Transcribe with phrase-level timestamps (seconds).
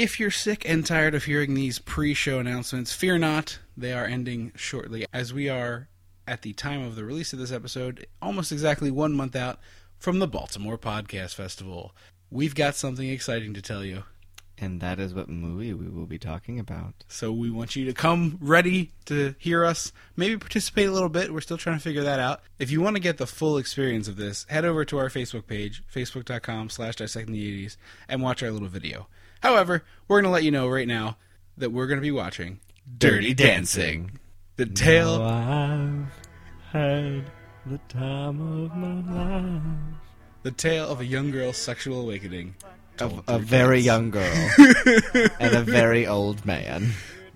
[0.00, 4.06] If you're sick and tired of hearing these pre show announcements, fear not, they are
[4.06, 5.88] ending shortly, as we are,
[6.26, 9.58] at the time of the release of this episode, almost exactly one month out
[9.98, 11.94] from the Baltimore Podcast Festival.
[12.30, 14.04] We've got something exciting to tell you.
[14.56, 16.94] And that is what movie we will be talking about.
[17.08, 21.30] So we want you to come ready to hear us, maybe participate a little bit.
[21.30, 22.40] We're still trying to figure that out.
[22.58, 25.46] If you want to get the full experience of this, head over to our Facebook
[25.46, 27.76] page, facebook.com slash dissecting the 80s,
[28.08, 29.06] and watch our little video.
[29.42, 31.16] However, we're going to let you know right now
[31.56, 32.60] that we're going to be watching
[32.98, 34.18] Dirty Dancing.
[34.56, 36.06] The tale I've
[36.70, 37.24] had
[37.66, 39.62] the time of my life.
[40.42, 42.54] the tale of a young girl's sexual awakening.
[42.98, 43.86] Of a very dance.
[43.86, 44.50] young girl
[45.40, 46.92] and a very old man.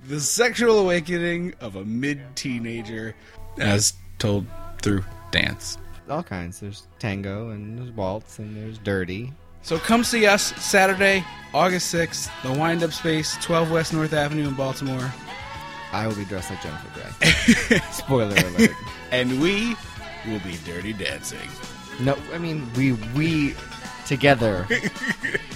[0.07, 3.15] The sexual awakening of a mid-teenager
[3.59, 4.47] as told
[4.83, 5.79] through dance.
[6.11, 6.61] All kinds.
[6.61, 9.33] There's tango and there's waltz and there's dirty.
[9.65, 14.47] So come see us Saturday, August 6th, the Wind Up Space, 12 West North Avenue
[14.47, 15.11] in Baltimore.
[15.91, 17.79] I will be dressed like Jennifer Grey.
[17.91, 18.71] Spoiler alert.
[19.11, 19.75] And we
[20.27, 21.48] will be dirty dancing.
[21.98, 23.55] No, I mean we we
[24.05, 24.67] together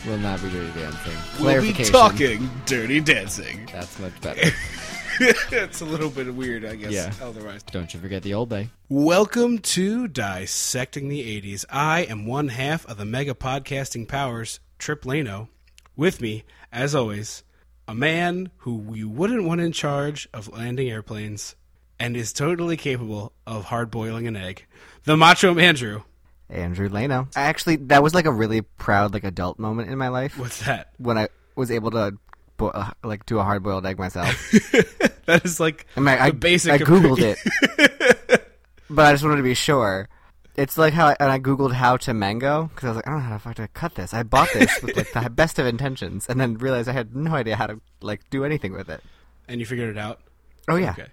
[0.06, 1.44] will not be dirty dancing.
[1.44, 3.68] We'll be talking dirty dancing.
[3.72, 4.50] That's much better.
[5.50, 7.12] it's a little bit weird, I guess, Yeah.
[7.22, 7.62] otherwise.
[7.64, 8.70] Don't you forget the old day.
[8.88, 11.64] Welcome to Dissecting the 80s.
[11.70, 15.48] I am one half of the mega podcasting powers, Trip Lano.
[15.96, 17.42] With me, as always,
[17.88, 21.56] a man who you wouldn't want in charge of landing airplanes
[21.98, 24.66] and is totally capable of hard boiling an egg.
[25.04, 26.04] The Macho Man Drew.
[26.48, 27.26] Andrew Lano.
[27.36, 30.64] I actually that was like a really proud like adult moment in my life What's
[30.64, 30.92] that?
[30.96, 32.14] when I was able to
[32.58, 34.50] bo- uh, like do a hard boiled egg myself.
[35.24, 36.72] that is like I mean, I, the basic.
[36.72, 37.38] I googled it,
[38.90, 40.08] but I just wanted to be sure.
[40.56, 43.10] It's like how I, and I googled how to mango because I was like, I
[43.12, 44.12] don't know how the fuck to cut this.
[44.12, 47.32] I bought this with like the best of intentions, and then realized I had no
[47.34, 49.00] idea how to like do anything with it.
[49.48, 50.20] and you figured it out.
[50.68, 51.06] Oh yeah, Okay.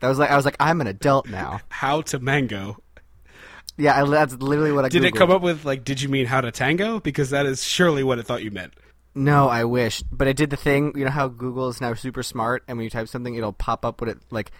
[0.00, 1.60] that was like I was like I'm an adult now.
[1.70, 2.76] How to mango.
[3.78, 5.84] Yeah, I, that's literally what I Did it come up with like?
[5.84, 7.00] Did you mean how to tango?
[7.00, 8.74] Because that is surely what it thought you meant.
[9.14, 10.92] No, I wish, but I did the thing.
[10.96, 13.84] You know how Google is now super smart, and when you type something, it'll pop
[13.84, 14.52] up what it like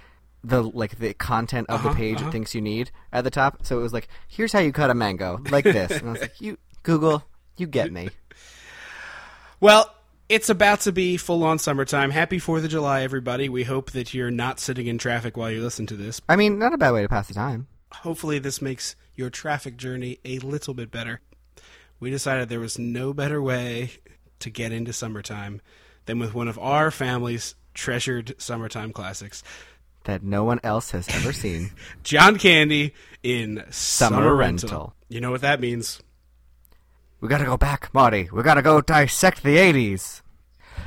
[0.43, 2.29] the like the content of Uh-huh, the page uh-huh.
[2.29, 3.65] it thinks you need at the top.
[3.65, 5.91] So it was like, here's how you cut a mango, like this.
[5.93, 7.23] and I was like, you Google,
[7.57, 8.11] you get me.
[9.61, 9.95] Well,
[10.31, 12.11] it's about to be full on summertime.
[12.11, 13.51] Happy Fourth of July, everybody.
[13.51, 16.21] We hope that you're not sitting in traffic while you listen to this.
[16.31, 17.67] I mean, not a bad way to pass the time.
[17.93, 21.21] Hopefully, this makes your traffic journey a little bit better.
[21.99, 23.91] We decided there was no better way
[24.41, 25.61] to get into summertime
[26.07, 29.43] than with one of our family's treasured summertime classics.
[30.05, 31.71] That no one else has ever seen.
[32.03, 34.69] John Candy in Summer, Summer Rental.
[34.69, 34.95] Rental.
[35.09, 36.01] You know what that means.
[37.21, 38.29] we gotta go back, Marty.
[38.33, 40.23] We gotta go dissect the '80s.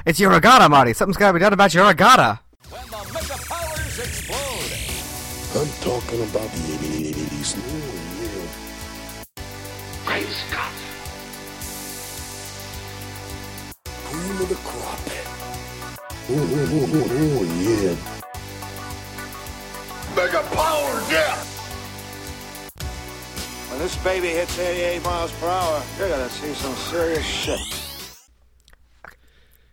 [0.05, 0.93] It's your regatta, Marty.
[0.93, 2.39] Something's gotta be done about your regatta.
[2.69, 4.79] When the mega powers explode.
[5.55, 7.22] I'm talking about the 80s.
[14.43, 14.99] Cream of the crop.
[16.29, 17.95] Oh, oh, oh, oh, oh, yeah.
[20.15, 21.35] Mega power, yeah!
[23.69, 27.59] When this baby hits 88 miles per hour, you're gonna see some serious shit.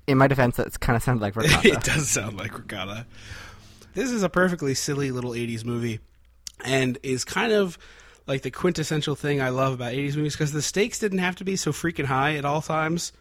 [0.07, 1.69] In my defense, that's kind of sounded like ricotta.
[1.69, 3.07] it does sound like Regatta.
[3.95, 6.01] This is a perfectly silly little 80s movie
[6.65, 7.77] and is kind of
[8.27, 11.45] like the quintessential thing I love about 80s movies because the stakes didn't have to
[11.45, 13.13] be so freaking high at all times.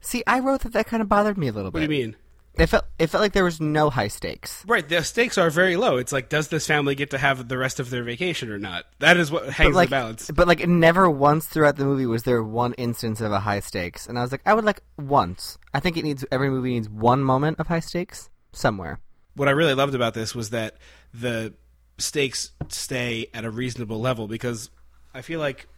[0.00, 1.80] See, I wrote that that kind of bothered me a little bit.
[1.80, 2.16] What do you mean?
[2.58, 4.62] It felt it felt like there was no high stakes.
[4.66, 5.96] Right, the stakes are very low.
[5.96, 8.84] It's like, does this family get to have the rest of their vacation or not?
[8.98, 10.30] That is what hangs like, the balance.
[10.30, 14.06] but like, never once throughout the movie was there one instance of a high stakes,
[14.06, 15.58] and I was like, I would like once.
[15.72, 19.00] I think it needs every movie needs one moment of high stakes somewhere.
[19.34, 20.76] What I really loved about this was that
[21.14, 21.54] the
[21.96, 24.68] stakes stay at a reasonable level because
[25.14, 25.68] I feel like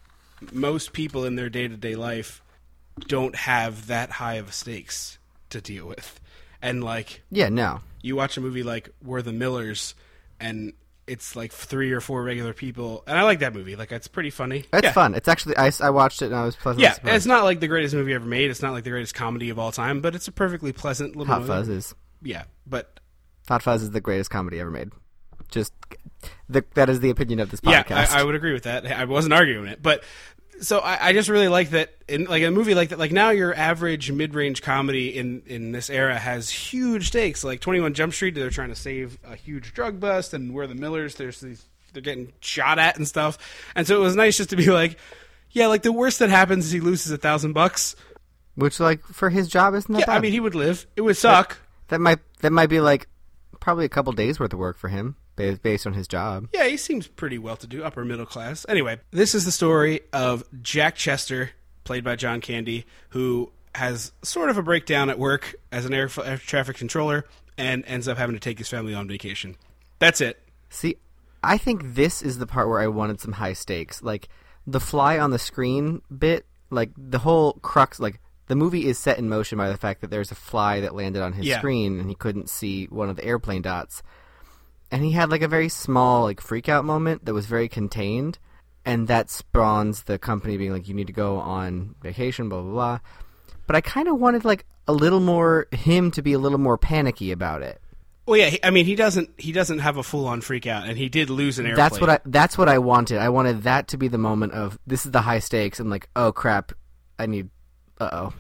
[0.53, 2.43] most people in their day to day life
[3.01, 5.19] don't have that high of stakes
[5.51, 6.21] to deal with.
[6.63, 9.95] And like Yeah, no, you watch a movie like We're the Millers
[10.41, 10.73] and
[11.07, 13.77] it's like three or four regular people and I like that movie.
[13.77, 14.65] Like it's pretty funny.
[14.73, 14.93] it's Yeah.
[14.93, 15.15] fun.
[15.15, 17.17] It's actually I, I watched it and I was pleasantly Yeah, surprised.
[17.17, 18.51] it's not like the greatest movie ever made.
[18.51, 21.33] It's not like the greatest comedy of all time, but it's a perfectly pleasant little
[21.35, 21.53] Hot movie.
[21.53, 23.01] Fuzz is Yeah, but
[23.49, 24.91] Hot Fuzz is the greatest comedy ever made.
[25.51, 25.75] Just
[26.49, 28.13] the, that is the opinion of this Yeah, podcast.
[28.15, 28.87] I, I would agree with that.
[28.87, 30.03] I wasn't arguing it, but
[30.61, 32.99] so I, I just really like that in like a movie like that.
[32.99, 37.45] Like now, your average mid-range comedy in in this era has huge stakes.
[37.45, 40.67] Like Twenty One Jump Street, they're trying to save a huge drug bust, and We're
[40.67, 43.39] the Millers, there's these they're getting shot at and stuff.
[43.77, 44.99] And so it was nice just to be like,
[45.51, 47.95] yeah, like the worst that happens is he loses a thousand bucks.
[48.57, 50.17] which like for his job isn't that Yeah, bad.
[50.17, 50.87] I mean, he would live.
[50.97, 51.59] It would suck.
[51.89, 53.07] that might that might be like
[53.61, 56.49] probably a couple days worth of work for him based on his job.
[56.53, 58.65] Yeah, he seems pretty well to do, upper middle class.
[58.69, 61.51] Anyway, this is the story of Jack Chester,
[61.85, 66.09] played by John Candy, who has sort of a breakdown at work as an air,
[66.25, 67.25] air traffic controller
[67.59, 69.57] and ends up having to take his family on vacation.
[69.99, 70.41] That's it.
[70.71, 70.97] See,
[71.43, 74.03] I think this is the part where I wanted some high stakes.
[74.03, 74.29] Like
[74.67, 79.19] the fly on the screen bit, like the whole crux like the movie is set
[79.19, 81.59] in motion by the fact that there's a fly that landed on his Yeah.
[81.59, 84.03] screen and he couldn't see one of the airplane dots.
[84.91, 88.39] And he had like a very small like freak out moment that was very contained
[88.85, 92.73] and that spawns the company being like you need to go on vacation blah blah
[92.73, 92.99] blah.
[93.67, 96.77] But I kind of wanted like a little more him to be a little more
[96.77, 97.81] panicky about it.
[98.27, 100.87] Well, yeah, he, I mean, he doesn't he doesn't have a full on freak out,
[100.87, 101.85] and he did lose an airplane.
[101.85, 102.21] That's what I.
[102.25, 103.19] That's what I wanted.
[103.19, 105.79] I wanted that to be the moment of this is the high stakes.
[105.79, 106.73] and like, oh crap,
[107.19, 107.51] I need.
[108.01, 108.33] Uh oh.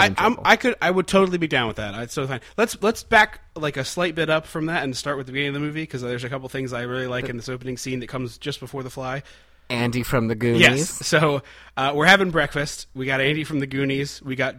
[0.00, 1.94] I, I'm, I could, I would totally be down with that.
[1.94, 2.40] I'd so fine.
[2.56, 5.48] Let's let's back like a slight bit up from that and start with the beginning
[5.48, 8.00] of the movie because there's a couple things I really like in this opening scene
[8.00, 9.22] that comes just before the fly.
[9.70, 10.60] Andy from the Goonies.
[10.60, 10.90] Yes.
[11.06, 11.42] So
[11.76, 12.88] uh, we're having breakfast.
[12.94, 14.22] We got Andy from the Goonies.
[14.22, 14.56] We got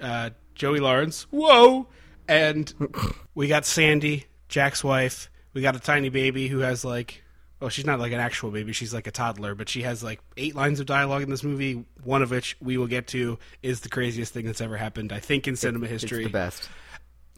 [0.00, 1.26] uh, Joey Lawrence.
[1.30, 1.86] Whoa!
[2.28, 2.72] And
[3.34, 5.30] we got Sandy, Jack's wife.
[5.52, 7.22] We got a tiny baby who has like,
[7.60, 8.72] well, she's not like an actual baby.
[8.72, 11.84] She's like a toddler, but she has like eight lines of dialogue in this movie.
[12.04, 15.20] One of which we will get to is the craziest thing that's ever happened, I
[15.20, 16.24] think, in cinema It's history.
[16.24, 16.68] the best.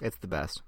[0.03, 0.63] It's the best.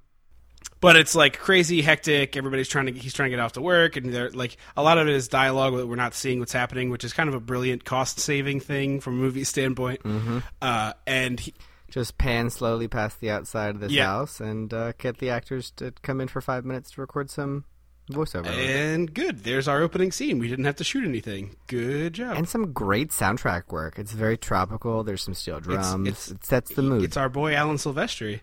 [0.81, 3.97] but it's like crazy hectic everybody's trying to he's trying to get off to work
[3.97, 6.91] and they're like a lot of it is dialogue that we're not seeing what's happening
[6.91, 10.39] which is kind of a brilliant cost saving thing from a movie standpoint Mm-hmm.
[10.61, 11.55] uh, and he,
[11.91, 14.07] Just pan slowly past the outside of this Yeah.
[14.07, 17.65] house and uh, get the actors to come in for five minutes to record some
[18.13, 18.47] voiceover.
[18.47, 22.49] and good there's our opening scene we didn't have to shoot anything good job and
[22.49, 23.99] some great soundtrack work.
[23.99, 25.03] It's very tropical.
[25.05, 26.09] There's some steel drums.
[26.09, 27.05] it's- it sets the mood.
[27.05, 28.41] it's our boy alan silvestri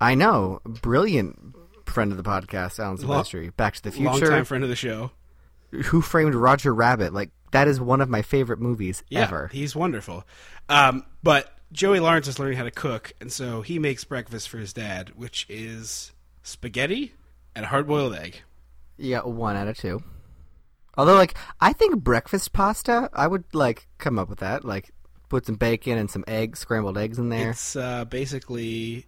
[0.00, 0.60] I know.
[0.64, 1.54] Brilliant
[1.84, 3.54] friend of the podcast, Alan Silvestri.
[3.54, 4.30] Back to the long Future.
[4.32, 5.10] time friend of the show
[5.70, 7.12] Who Framed Roger Rabbit?
[7.12, 9.48] Like that is one of my favorite movies yeah ever.
[9.52, 10.24] he's wonderful
[10.70, 14.56] um, but joey lawrence is learning how to cook and so he makes breakfast for
[14.58, 17.12] his dad which is spaghetti
[17.54, 18.42] and a hard-boiled egg
[18.98, 20.02] Yeah, one out of two.
[20.96, 24.64] Although, like, I think breakfast pasta, I would like come up with that.
[24.64, 24.90] Like,
[25.28, 27.50] put some bacon and some eggs, scrambled eggs in there.
[27.50, 29.06] It's uh, basically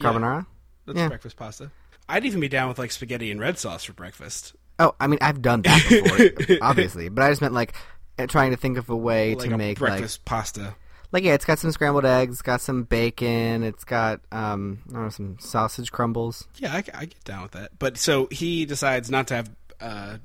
[0.00, 0.46] yeah, Carbonara.
[0.86, 1.08] that's Yeah.
[1.08, 1.70] breakfast pasta.
[2.08, 5.18] I'd even be down with like spaghetti and red sauce for breakfast, Oh, I mean,
[5.22, 7.74] I've done that before, obviously, but I just meant like
[8.18, 10.74] uh, trying to think of a way like to a make like breakfast pasta.
[11.14, 15.02] Like yeah, it's got some scrambled eggs, got some bacon, it's got um, I don't
[15.04, 16.48] know, some sausage crumbles.
[16.56, 17.78] Yeah, I, I get down with that.
[17.78, 19.50] But so he decides not to have
[19.80, 20.16] uh,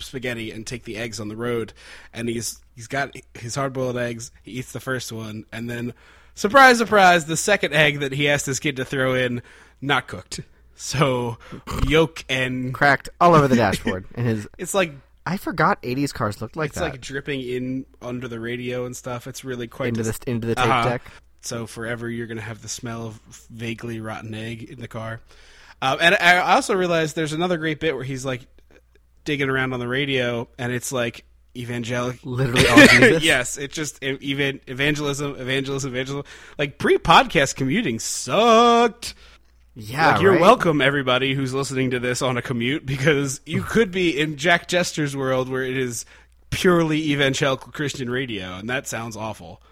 [0.00, 1.74] spaghetti and take the eggs on the road,
[2.14, 4.32] and he's he's got his hard boiled eggs.
[4.42, 5.92] He eats the first one, and then
[6.34, 9.42] surprise, surprise, the second egg that he asked his kid to throw in
[9.82, 10.40] not cooked.
[10.76, 11.36] So
[11.86, 14.94] yolk and Cracked all over the dashboard, and his it's like
[15.28, 18.86] I forgot '80s cars looked like it's that It's like dripping in under the radio
[18.86, 19.26] and stuff.
[19.26, 20.88] It's really quite into dis- the into the tape Uh-huh.
[20.88, 21.02] deck.
[21.42, 23.20] So forever, you're going to have the smell of
[23.50, 25.20] vaguely rotten egg in the car.
[25.80, 28.46] Uh, and I also realized there's another great bit where he's like
[29.24, 31.24] digging around on the radio, and it's like
[31.56, 32.18] evangelic.
[32.24, 36.24] Literally yes, it's just e- evan- evangelism, evangelism, evangelism.
[36.58, 39.14] Like pre-podcast commuting sucked.
[39.80, 40.40] Yeah, like, you're right?
[40.40, 44.66] welcome, everybody who's listening to this on a commute, because you could be in Jack
[44.66, 46.04] Chester's world where it is
[46.50, 49.62] purely evangelical Christian radio, and that sounds awful.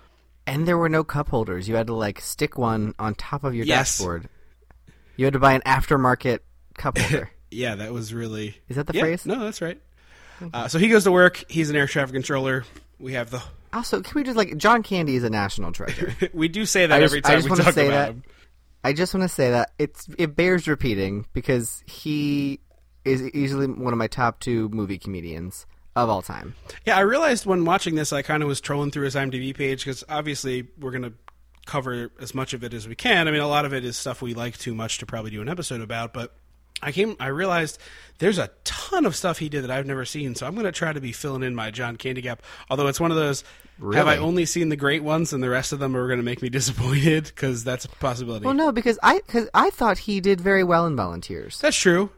[0.46, 1.68] And there were no cup holders.
[1.68, 3.98] You had to like stick one on top of your Yes.
[3.98, 4.28] dashboard.
[5.16, 6.38] You had to buy an aftermarket
[6.78, 7.30] cup holder.
[7.50, 8.56] Yeah, that was really.
[8.68, 9.26] Is that the Yeah, phrase?
[9.26, 9.80] No, that's right.
[10.54, 11.42] Uh, so he goes to work.
[11.48, 12.64] He's an air traffic controller.
[13.00, 13.42] We have the.
[13.72, 16.14] Also, can we just like John Candy is a national treasure.
[16.32, 18.08] We do say that just- every I time just we talk say about that.
[18.10, 18.22] him.
[18.86, 22.60] I just want to say that it's it bears repeating because he
[23.04, 25.66] is easily one of my top two movie comedians
[25.96, 26.54] of all time.
[26.84, 29.84] Yeah, I realized when watching this, I kind of was trolling through his IMDb page
[29.84, 31.14] because obviously we're to
[31.66, 33.26] cover as much of it as we can.
[33.26, 35.42] I mean, a lot of it is stuff we like too much to probably do
[35.42, 36.36] an episode about, but
[36.82, 37.80] I came, I realized
[38.18, 40.72] there's a ton of stuff he did that I've never seen, so I'm going to
[40.72, 42.42] try to be filling in my John Candy gap.
[42.70, 43.44] Although it's one of those,
[43.94, 46.24] have I only seen the great ones and the rest of them are going to
[46.24, 47.24] make me disappointed?
[47.24, 48.44] Because that's a possibility.
[48.44, 51.60] Well, no, because I cause I thought he did very well in Volunteers.
[51.60, 52.10] That's true.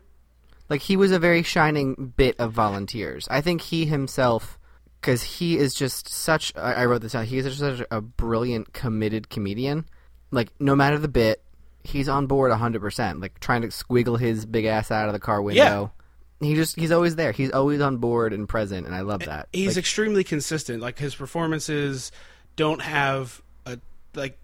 [0.69, 3.27] Like he was a very shining bit of Volunteers.
[3.31, 4.59] I think he himself,
[5.01, 6.53] because he is just such.
[6.57, 7.25] I, I wrote this down.
[7.25, 9.87] He is just such a brilliant, committed comedian.
[10.31, 11.43] Like no matter the bit,
[11.89, 13.21] he's on board hundred percent.
[13.21, 15.93] Like trying to squiggle his big ass out of the car window.
[16.41, 16.47] Yeah.
[16.47, 17.33] He just he's always there.
[17.33, 19.49] He's always on board and present, and I love that.
[19.53, 20.81] He's Like, extremely consistent.
[20.81, 22.13] Like his performances
[22.55, 23.79] don't have a
[24.15, 24.39] like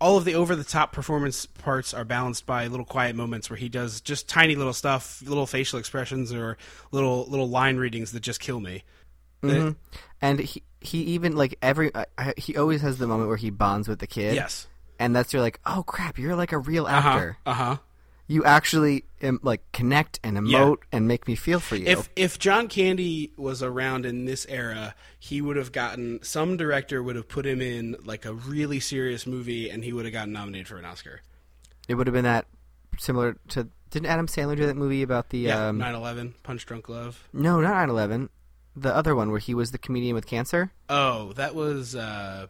[0.00, 3.56] all of the over the top performance parts are balanced by little quiet moments where
[3.56, 6.58] he does just tiny little stuff, little facial expressions or
[6.90, 8.82] little little line readings that just kill me.
[9.42, 9.70] hmm
[10.20, 11.92] And he he even like every
[12.36, 14.34] he always has the moment where he bonds with the kid.
[14.34, 14.66] Yes.
[14.98, 17.08] And that's you're like, oh crap, you're like a real Uh huh.
[17.10, 17.36] actor.
[17.46, 17.76] Uh huh.
[18.28, 21.86] You actually um, like connect and emote and make me feel for you.
[21.86, 27.02] If if John Candy was around in this era, he would have gotten some director
[27.04, 30.32] would have put him in like a really serious movie, and he would have gotten
[30.32, 31.20] nominated for an Oscar.
[31.86, 32.46] it would have been that
[32.98, 36.66] similar to didn't Adam Sandler do that movie about the Yeah, um, nine eleven, Punch
[36.66, 37.28] Drunk Love.
[37.32, 38.28] no not 9/11
[38.74, 42.48] the other one where he was the comedian with cancer Oh, that was uh,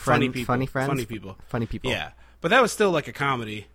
[0.00, 0.44] Friend- funny people.
[0.54, 1.36] funny friends Funny people.
[1.48, 3.66] funny people Yeah, but that was still like a comedy.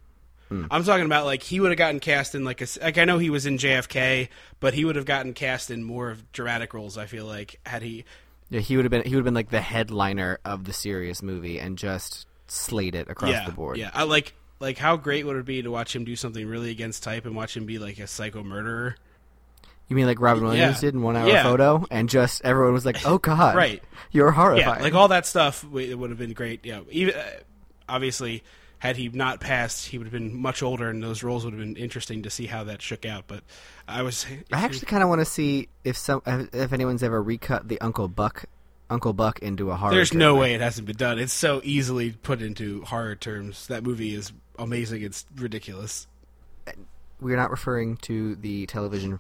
[0.50, 0.66] Hmm.
[0.70, 3.18] I'm talking about like he would have gotten cast in like a like I know
[3.18, 4.30] he was in JFK,
[4.60, 6.98] but he would have gotten cast in more of dramatic roles.
[6.98, 8.06] I feel like had he
[8.50, 11.24] yeah he would have been he would have been like the headliner of the serious
[11.24, 15.26] movie and just slayed it across yeah the board yeah I like like how great
[15.26, 17.80] would it be to watch him do something really against type and watch him be
[17.80, 18.96] like a psycho murderer?
[19.88, 20.82] You mean like Robin Williams Yeah.
[20.82, 21.44] did in One Hour Yeah.
[21.44, 23.84] Photo and just everyone was like oh god Right.
[24.12, 26.66] you're horrifying Yeah, like all that stuff it would have been great.
[26.66, 27.24] Yeah, even uh,
[27.88, 28.44] obviously
[28.80, 31.60] had he not passed, he would have been much older, and those roles would have
[31.60, 33.24] been interesting to see how that shook out.
[33.26, 33.44] But
[33.88, 37.68] I was I actually kind of want to see if some if anyone's ever recut
[37.68, 38.46] the Uncle Buck
[38.90, 39.92] Uncle Buck into a horror.
[39.94, 40.40] There's no trailer.
[40.40, 41.18] way it hasn't been done.
[41.18, 43.66] It's so easily put into horror terms.
[43.68, 45.02] That movie is amazing.
[45.02, 46.06] It's ridiculous.
[47.20, 49.20] We're not referring to the television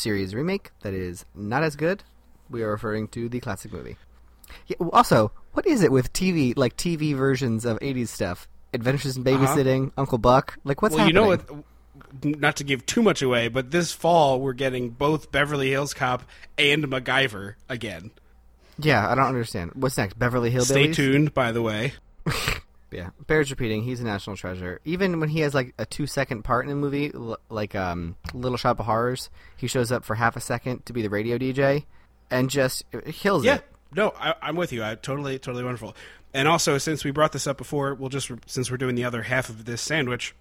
[0.00, 2.02] series remake that is not as good.
[2.48, 3.96] We are referring to the classic movie.
[4.66, 8.48] Yeah, also, what is it with TV like TV versions of '80s stuff?
[8.72, 10.58] Adventures in Babysitting, Uncle Buck.
[10.64, 11.10] Like what's Uh-huh.
[11.12, 11.46] well, happening?
[11.46, 11.64] you know
[12.24, 12.40] what?
[12.40, 16.22] Not to give too much away, but this fall we're getting both Beverly Hills Cop
[16.58, 18.10] and MacGyver again.
[18.78, 19.72] Yeah, I don't understand.
[19.74, 20.18] What's next?
[20.18, 20.64] Beverly Hillbillies.
[20.64, 21.92] Stay tuned, by the way.
[22.92, 23.82] Yeah, bears repeating.
[23.84, 24.80] He's a national treasure.
[24.84, 28.58] Even when he has like a two-second part in a movie, l- like um, Little
[28.58, 31.84] Shop of Horrors, he shows up for half a second to be the radio DJ,
[32.30, 33.64] and just uh, kills Yeah, it.
[33.94, 34.82] no, I, I'm with you.
[34.82, 35.94] I totally, totally wonderful.
[36.34, 39.22] And also, since we brought this up before, we'll just since we're doing the other
[39.22, 40.34] half of this sandwich,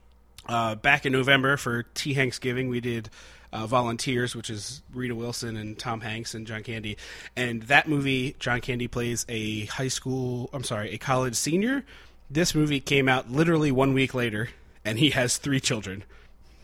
[0.47, 3.09] uh, back in November for T Thanksgiving, we did
[3.53, 6.97] uh, Volunteers, which is Rita Wilson and Tom Hanks and John Candy.
[7.35, 11.83] And that movie, John Candy plays a high school, I'm sorry, a college senior.
[12.29, 14.49] This movie came out literally one week later,
[14.85, 16.03] and he has three children.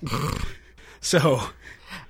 [1.01, 1.41] so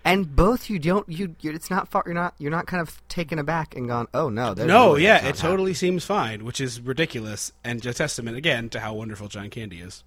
[0.04, 1.36] And both you don't you.
[1.42, 2.04] you it's not far.
[2.06, 2.34] You're not.
[2.38, 4.08] You're not kind of taken aback and gone.
[4.14, 4.54] Oh no.
[4.54, 8.80] No, yeah, it not totally seems fine, which is ridiculous and just testament again to
[8.80, 10.04] how wonderful John Candy is.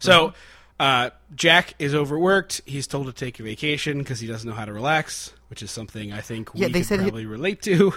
[0.00, 0.32] So,
[0.78, 2.60] uh, Jack is overworked.
[2.64, 5.70] He's told to take a vacation because he doesn't know how to relax, which is
[5.72, 7.94] something I think Yeah, we they could said he- probably relate to.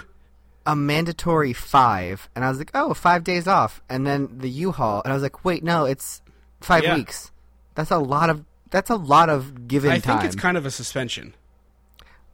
[0.66, 5.02] A mandatory five, and I was like, oh, five days off, and then the U-Haul,
[5.02, 6.22] and I was like, wait, no, it's
[6.60, 6.94] five Yeah.
[6.96, 7.30] weeks.
[7.74, 8.44] That's a lot of.
[8.70, 10.18] That's a lot of given time." I time.
[10.20, 11.34] think it's kind of a suspension.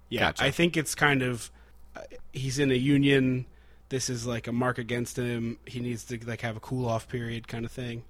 [0.08, 0.44] Yeah, Gotcha.
[0.44, 1.50] I think it's kind of
[1.96, 2.00] uh,
[2.32, 3.46] he's in a union.
[3.88, 5.58] This is like a mark against him.
[5.66, 8.04] He needs to like have a cool off period, kind of thing.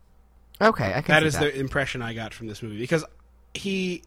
[0.60, 0.92] okay.
[0.94, 1.40] I can That is that.
[1.54, 3.04] the impression I got from this movie because
[3.54, 4.02] he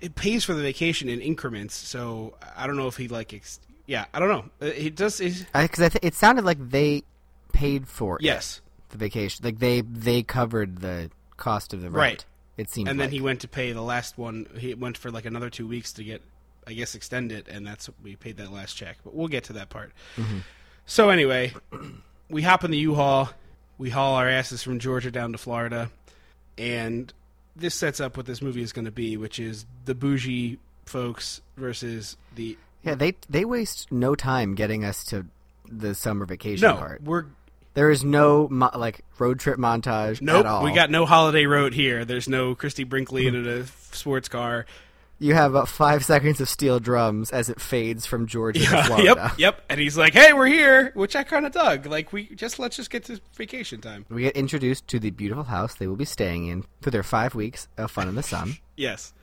[0.00, 1.74] it pays for the vacation in increments.
[1.74, 4.44] So I don't know if he like ex- yeah I don't know.
[4.68, 7.04] Uh, He does because I th- it sounded like they
[7.52, 9.44] paid for it, yes, the vacation.
[9.44, 11.96] Like they they covered the cost of the rent.
[11.96, 12.24] Right.
[12.56, 12.88] It seemed.
[12.88, 13.12] and then like.
[13.12, 14.46] he went to pay the last one.
[14.58, 16.22] He went for like another two weeks to get
[16.66, 18.98] I guess extend it, and that's we paid that last check.
[19.04, 19.92] But we'll get to that part.
[20.84, 21.52] So anyway,
[22.28, 23.30] we hop in the U-Haul.
[23.78, 25.90] We haul our asses from Georgia down to Florida,
[26.56, 27.12] and
[27.54, 31.40] this sets up what this movie is going to be, which is the bougie folks
[31.56, 35.26] versus the Yeah, they they waste no time getting us to
[35.68, 36.76] the summer vacation no.
[36.76, 37.02] part.
[37.02, 37.24] We're
[37.74, 40.40] There is no mo- like road trip montage nope.
[40.40, 40.62] at all.
[40.64, 42.04] We got no holiday road here.
[42.04, 44.64] There's no Christie Brinkley in a sports car.
[45.18, 49.04] you have about five seconds of steel drums as it fades from Georgia to Florida.
[49.16, 49.62] yep, yep.
[49.70, 51.86] And he's like, "Hey, we're here," which I kind of dug.
[51.86, 54.04] Like, we just let's just get to vacation time.
[54.10, 57.34] We get introduced to the beautiful house they will be staying in for their five
[57.34, 58.58] weeks of fun in the sun.
[58.76, 59.14] Yes,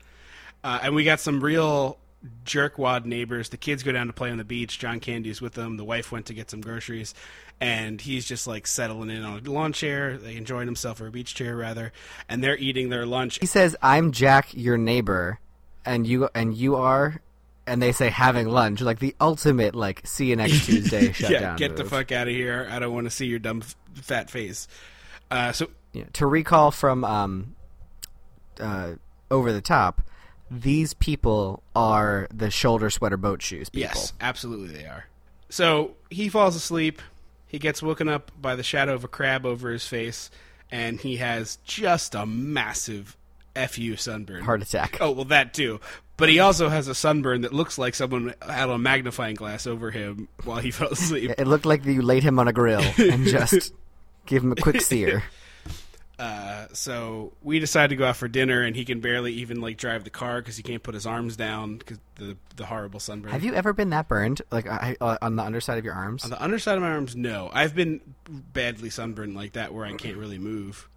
[0.64, 1.96] uh, and we got some real
[2.44, 3.48] jerkwad neighbors.
[3.50, 4.78] The kids go down to play on the beach.
[4.78, 5.76] John Candy's with them.
[5.76, 7.14] The wife went to get some groceries,
[7.60, 11.10] and he's just like settling in on a lawn chair, like enjoying himself or a
[11.10, 11.92] beach chair rather.
[12.28, 13.38] And they're eating their lunch.
[13.40, 15.38] He says, "I'm Jack, your neighbor,"
[15.84, 17.20] and you and you are,
[17.66, 21.42] and they say having lunch, like the ultimate like see you next Tuesday shutdown.
[21.42, 22.66] yeah, get the fuck out of here!
[22.70, 24.66] I don't want to see your dumb f- fat face.
[25.30, 27.56] Uh, so Yeah, to recall from um,
[28.60, 28.92] uh,
[29.30, 30.02] over the top,
[30.60, 33.88] these people are the shoulder sweater boat shoes people.
[33.94, 35.06] Yes, absolutely they are.
[35.48, 37.00] So he falls asleep.
[37.46, 40.30] he gets woken up by the shadow of a crab over his face,
[40.70, 43.16] and he has just a massive
[43.68, 44.42] fu sunburn.
[44.42, 44.98] Heart attack.
[45.00, 45.80] Oh well, that too.
[46.16, 49.90] But he also has a sunburn that looks like someone had a magnifying glass over
[49.90, 51.32] him while he fell asleep.
[51.38, 53.72] It looked like you laid him on a grill and just
[54.26, 55.24] gave him a quick sear.
[56.18, 59.76] Uh, so we decide to go out for dinner, and he can barely even like
[59.76, 63.32] drive the car because he can't put his arms down because the the horrible sunburn.
[63.32, 66.24] Have you ever been that burned, like I, uh, on the underside of your arms?
[66.24, 67.50] On the underside of my arms, no.
[67.52, 70.88] I've been badly sunburned like that where I can't really move.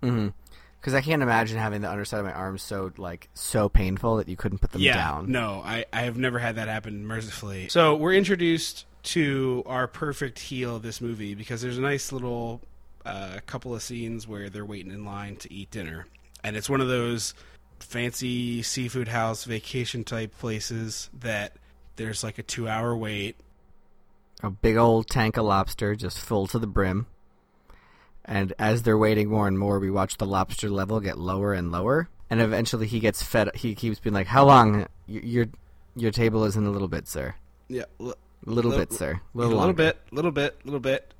[0.00, 4.28] Because I can't imagine having the underside of my arms so like so painful that
[4.28, 5.30] you couldn't put them yeah, down.
[5.30, 7.68] no, I, I have never had that happen mercifully.
[7.68, 12.60] So we're introduced to our perfect heel of this movie because there's a nice little
[13.04, 16.06] uh, couple of scenes where they're waiting in line to eat dinner,
[16.44, 17.34] and it's one of those
[17.78, 21.54] fancy seafood house vacation type places that
[21.96, 23.36] there's like a two hour wait.
[24.42, 27.06] A big old tank of lobster just full to the brim.
[28.24, 31.72] And as they're waiting more and more, we watch the lobster level get lower and
[31.72, 32.08] lower.
[32.28, 33.50] And eventually, he gets fed.
[33.56, 34.86] He keeps being like, "How long?
[35.08, 35.46] Your
[35.96, 37.34] your table is in a little bit, sir.
[37.68, 38.14] Yeah, l-
[38.46, 39.10] A little Little- bit, sir.
[39.10, 41.12] A a little, little, longer." bit, little bit, little bit,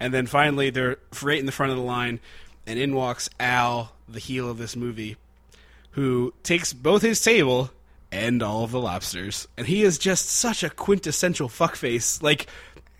[0.00, 2.20] and then finally they're right in the front of the line,
[2.66, 5.16] and in walks Al, the heel of this movie,
[5.92, 7.70] who takes both his table
[8.10, 12.22] and all of the lobsters, and he is just such a quintessential fuckface.
[12.22, 12.46] Like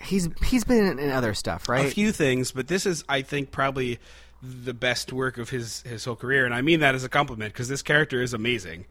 [0.00, 1.86] He's he's been in, other stuff, right?
[1.86, 3.98] a few things, but this is, I think, probably
[4.42, 7.54] the best work of his his whole career, and I mean that as a compliment
[7.54, 8.84] because this character is amazing.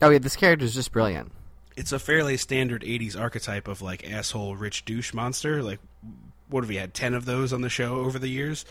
[0.00, 1.32] oh yeah, this character is just brilliant.
[1.76, 5.62] It's a fairly standard '80s archetype of like asshole rich douche monster.
[5.62, 5.80] Like,
[6.48, 6.94] what have we had?
[6.94, 8.64] Ten of those on the show over the years.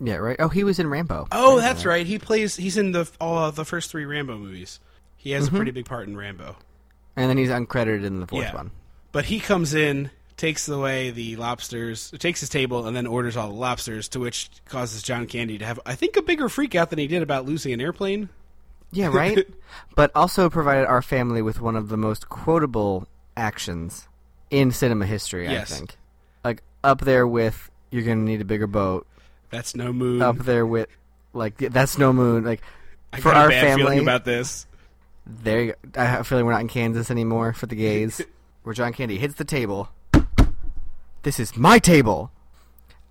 [0.00, 0.36] Yeah, right.
[0.38, 1.28] Oh, he was in Rambo.
[1.30, 2.06] Oh, that's right.
[2.06, 2.56] He plays.
[2.56, 4.80] He's in the all uh, the first three Rambo movies.
[5.16, 5.56] He has a mm-hmm.
[5.56, 6.56] pretty big part in Rambo.
[7.14, 8.70] And then he's uncredited in the fourth yeah, one.
[9.12, 13.48] but he comes in, takes away the lobsters, takes his table, and then orders all
[13.48, 14.08] the lobsters.
[14.10, 17.06] To which causes John Candy to have, I think, a bigger freak out than he
[17.06, 18.28] did about losing an airplane.
[18.90, 19.46] Yeah, right.
[19.94, 24.08] but also provided our family with one of the most quotable actions
[24.50, 25.48] in cinema history.
[25.48, 25.72] Yes.
[25.72, 25.96] I think,
[26.84, 29.06] up there with "You're gonna need a bigger boat."
[29.50, 30.22] That's no moon.
[30.22, 30.88] Up there with
[31.32, 32.44] like that's no moon.
[32.44, 32.62] Like
[33.12, 34.66] I for our family, feeling about this.
[35.26, 35.62] there.
[35.62, 36.00] You go.
[36.00, 38.20] I have a feeling we're not in Kansas anymore for the gays.
[38.62, 39.90] where John Candy hits the table.
[41.22, 42.30] This is my table,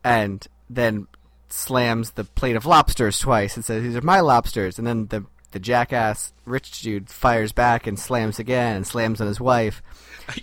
[0.03, 1.07] and then
[1.49, 5.25] slams the plate of lobsters twice and says, "These are my lobsters." And then the
[5.51, 9.81] the jackass rich dude fires back and slams again and slams on his wife.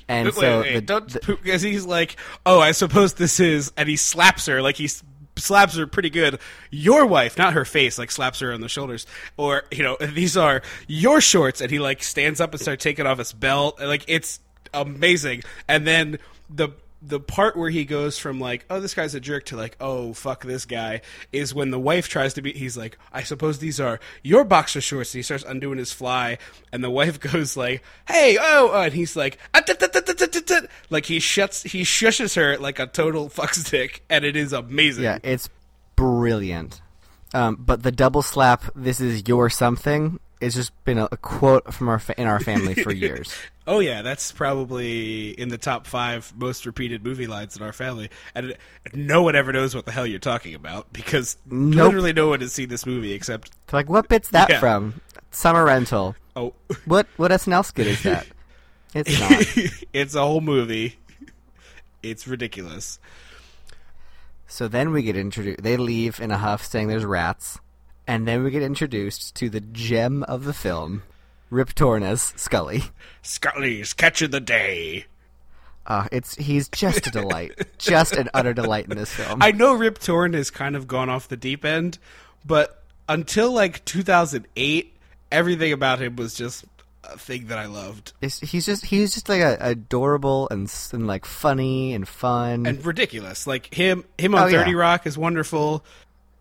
[0.07, 3.73] And wait, so wait, the, don't the- because he's like, oh, I suppose this is,
[3.77, 4.90] and he slaps her like he
[5.37, 6.40] slaps her pretty good.
[6.71, 9.07] Your wife, not her face, like slaps her on the shoulders,
[9.38, 13.07] or you know, these are your shorts, and he like stands up and starts taking
[13.07, 14.40] off his belt, like it's
[14.75, 15.42] amazing.
[15.68, 16.18] And then
[16.51, 19.77] the the part where he goes from like, oh, this guy's a jerk to like,
[19.81, 21.01] oh, fuck this guy,
[21.33, 22.53] is when the wife tries to be.
[22.53, 25.15] He's like, I suppose these are your boxer shorts.
[25.15, 26.39] And he starts undoing his fly,
[26.73, 30.07] and the wife goes like, hey, oh, oh," and he's like, "Ah, tut, tut, tut,
[30.07, 34.25] tut, tut, tut, tut." like he shuts, he shushes her like a total fuckstick, and
[34.25, 35.05] it is amazing.
[35.05, 35.49] yeah, it's
[35.97, 36.81] brilliant.
[37.35, 41.72] Um, but the double slap, "This is your something," has just been a, a quote
[41.74, 43.33] from our fa- in our family for years.
[43.66, 48.09] Oh yeah, that's probably in the top five most repeated movie lines in our family,
[48.35, 48.57] and
[48.94, 51.87] no one ever knows what the hell you're talking about because Nope.
[51.87, 54.61] literally no one has seen this movie except They're like, what bit's that Yeah.
[54.61, 55.01] from?
[55.31, 56.16] Summer rental.
[56.37, 56.55] oh,
[56.87, 58.27] What what SNL skit is that?
[58.94, 59.77] It's not.
[59.92, 60.96] it's a whole movie.
[62.03, 62.98] It's ridiculous.
[64.46, 65.62] So then we get introduced.
[65.62, 67.59] They leave in a huff, saying there's rats,
[68.09, 71.05] and then we get introduced to the gem of the film,
[71.51, 72.83] Rip Torn as Scully.
[73.23, 75.05] Scully's catch of the day.
[75.87, 79.40] Uh, it's he's just a delight, just an utter delight in this film.
[79.42, 81.99] I know Rip Torn has kind of gone off the deep end,
[82.44, 84.94] but until like 2008,
[85.33, 86.64] everything about him was just
[87.05, 91.07] a thing that I loved It's- he's just he's just like a, adorable and, and
[91.07, 92.66] like funny and fun.
[92.66, 93.47] and ridiculous.
[93.47, 94.59] Like him, him on Oh, yeah.
[94.59, 95.85] 30 Rock is wonderful.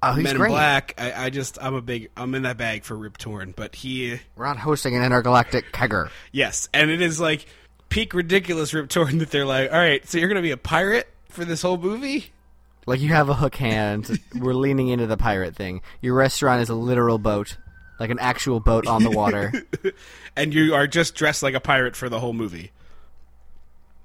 [0.04, 0.48] Oh, he's Men great.
[0.50, 0.94] in Black.
[0.98, 4.20] I, I just I'm a big I'm in that bag for Rip Torn, but he
[4.36, 6.10] We're not hosting an intergalactic kegger.
[6.32, 7.46] yes, and it is like
[7.90, 11.08] peak ridiculous Rip Torn that they're like, all right, so you're gonna be a pirate
[11.30, 12.32] for this whole movie.
[12.86, 14.18] Like you have a hook hand.
[14.36, 15.82] We're leaning into the pirate thing.
[16.02, 17.58] Your restaurant is a literal boat,
[18.00, 19.52] like an actual boat on the water.
[20.38, 22.72] and you are just dressed like a pirate for the whole movie.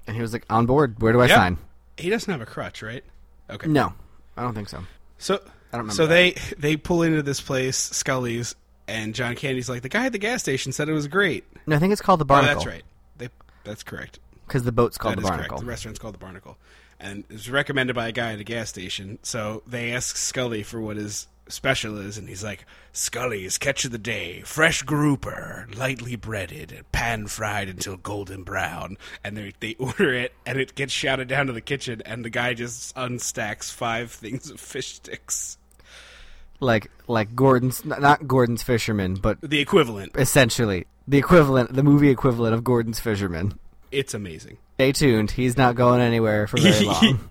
[0.05, 1.01] and he was like, "On board.
[1.01, 1.35] Where do I Yep.
[1.35, 1.57] sign?"
[1.97, 3.03] He doesn't have a crutch, right?
[3.49, 3.67] Okay.
[3.67, 3.93] No,
[4.35, 4.83] I don't think so.
[5.17, 5.41] So
[5.73, 6.13] I don't remember So that.
[6.13, 8.55] they they pull into this place, Scully's,
[8.87, 11.43] and John Candy's like, the guy at the gas station said it was great.
[11.67, 12.55] No, I think it's called the Oh, Barnacle.
[12.55, 12.83] that's right.
[13.17, 13.29] They,
[13.63, 14.19] that's correct.
[14.47, 15.49] Because the boat's called That the Barnacle.
[15.49, 15.61] correct.
[15.61, 16.57] The restaurant's called the Barnacle.
[16.99, 19.19] and it was recommended by a guy at a gas station.
[19.23, 23.91] So they ask Scully for what his special is, and he's like, "Scully's catch of
[23.91, 30.13] the day: fresh grouper, lightly breaded, pan fried until golden brown." And they they order
[30.13, 34.11] it, and it gets shouted down to the kitchen, and the guy just unstacks five
[34.11, 35.57] things of fish sticks,
[36.63, 40.13] Like like Gorton's not Gorton's Fisherman, but the equivalent.
[40.15, 43.59] essentially the equivalent, the movie equivalent of Gorton's Fisherman.
[43.91, 44.57] It's amazing.
[44.75, 45.31] Stay tuned.
[45.31, 47.29] He's not going anywhere for very long.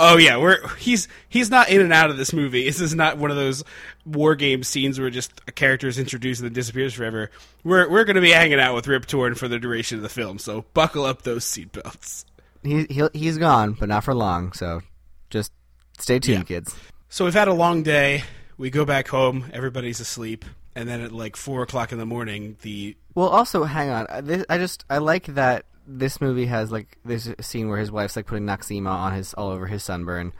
[0.00, 2.64] Oh yeah, we're he's he's not in and out of this movie.
[2.64, 3.62] This is not one of those
[4.04, 7.30] war game scenes where just a character is introduced and then disappears forever.
[7.64, 10.08] We're we're going to be hanging out with Rip Torn for the duration of the
[10.10, 12.24] film, so buckle up those seatbelts.
[12.62, 14.52] he he'll, he's gone, but not for long.
[14.52, 14.82] So
[15.30, 15.52] just
[15.98, 16.44] stay tuned, Yeah.
[16.44, 16.74] kids.
[17.08, 18.24] So we've had a long day.
[18.62, 19.50] We go back home.
[19.52, 20.44] Everybody's asleep,
[20.76, 24.06] and then at like four o'clock in the morning, the Well, also, hang on.
[24.08, 27.90] I- This, I just I like that this movie has like this scene where his
[27.90, 30.32] wife's like putting Noxzema on his all over his sunburn,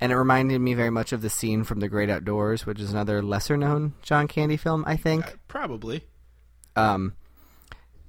[0.00, 2.90] and it reminded me very much of the scene from The Great Outdoors, which is
[2.90, 5.38] another lesser known John Candy film, I think.
[5.46, 6.04] probably
[6.74, 7.12] Um,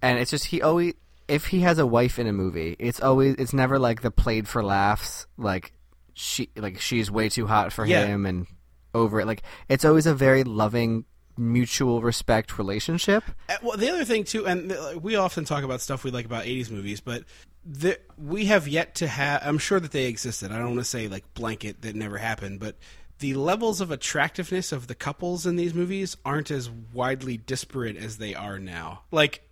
[0.02, 0.96] and it's just he always
[1.28, 4.48] if he has a wife in a movie, it's always it's never like the played
[4.48, 5.74] for laughs like
[6.16, 8.08] she like she's way too hot for Yeah.
[8.08, 8.48] him and
[8.94, 9.28] over it.
[9.28, 11.06] Like it's always a very loving
[11.38, 13.24] mutual respect relationship.
[13.50, 16.26] Uh, Well, the other thing too, and uh, we often talk about stuff we like
[16.26, 17.24] about '80s movies, but
[17.66, 19.42] the, we have yet to have.
[19.44, 20.52] I'm sure that they existed.
[20.52, 22.78] I don't want to say like blanket that never happened, but
[23.20, 28.18] the levels of attractiveness of the couples in these movies aren't as widely disparate as
[28.18, 29.04] they are now.
[29.12, 29.48] Like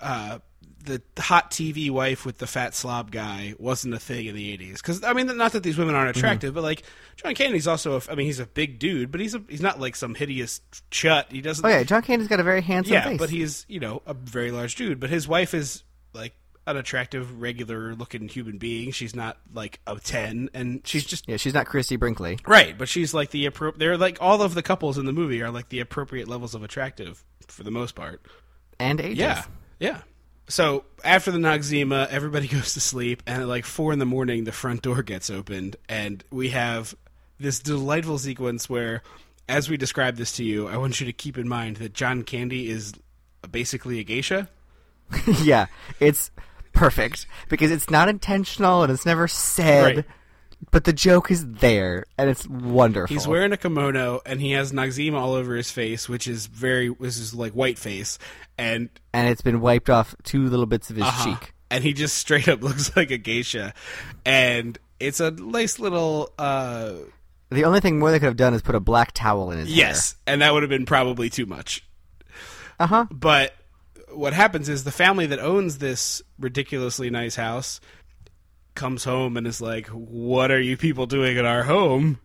[0.00, 0.40] uh,
[0.86, 4.76] the hot TV wife with the fat slob guy wasn't a thing in the 80s.
[4.76, 6.18] Because, I mean, not that these women aren't mm-hmm.
[6.18, 6.82] attractive, but like,
[7.16, 9.78] John Candy's also, a, I mean, he's a big dude, but he's a, he's not
[9.80, 11.26] like some hideous chut.
[11.30, 11.64] He doesn't.
[11.64, 13.18] Oh yeah, John Candy's got a very handsome yeah, face.
[13.18, 15.00] but he's, you know, a very large dude.
[15.00, 16.34] But his wife is like
[16.66, 18.90] an attractive, regular looking human being.
[18.90, 21.28] She's not like a 10, and she's just.
[21.28, 22.38] yeah, she's not Christie Brinkley.
[22.46, 23.78] Right, but she's like the appropriate.
[23.78, 26.62] they're like all of the couples in the movie are like the appropriate levels of
[26.62, 28.20] attractive for the most part.
[28.78, 29.18] And ages.
[29.18, 29.44] Yeah,
[29.78, 30.00] yeah.
[30.48, 34.44] So after the Noxzema, everybody goes to sleep, and at like four in the morning,
[34.44, 36.94] the front door gets opened, and we have
[37.38, 39.02] this delightful sequence where,
[39.48, 42.22] as we describe this to you, I want you to keep in mind that John
[42.22, 42.92] Candy is
[43.50, 44.48] basically a geisha.
[45.42, 45.66] yeah,
[46.00, 46.30] it's
[46.72, 50.04] perfect because it's not intentional and it's never said, Right.
[50.70, 53.14] But the joke is there and it's wonderful.
[53.14, 56.88] He's wearing a kimono, and he has Noxzema all over his face, which is very,
[56.98, 58.18] this is like white face,
[58.58, 61.36] and and it's been wiped off two little bits of his Uh-huh.
[61.36, 61.52] cheek.
[61.70, 63.74] And he just straight up looks like a geisha.
[64.24, 66.92] And it's a nice little uh
[67.50, 69.70] The only thing more they could have done is put a black towel in his
[69.70, 71.84] yes, and that would have been probably too much.
[72.80, 73.06] Uh huh.
[73.10, 73.54] But
[74.12, 77.80] what happens is the family that owns this ridiculously nice house
[78.76, 82.20] comes home and is like, "What are you people doing at our home?"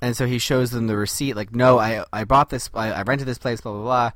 [0.00, 3.02] And so he shows them the receipt, like, no, I I bought this, I, I
[3.02, 4.10] rented this place, blah blah blah,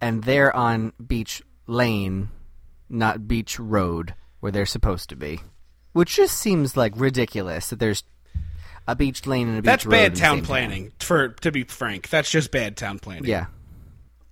[0.00, 2.30] and they're on Beach Lane,
[2.88, 5.40] not Beach Road, where they're supposed to be,
[5.92, 8.02] which just seems like ridiculous that there's
[8.88, 10.92] a beach lane and a beach That's road bad town planning.
[11.00, 13.24] For to be frank, that's just bad town planning.
[13.26, 13.46] Yeah,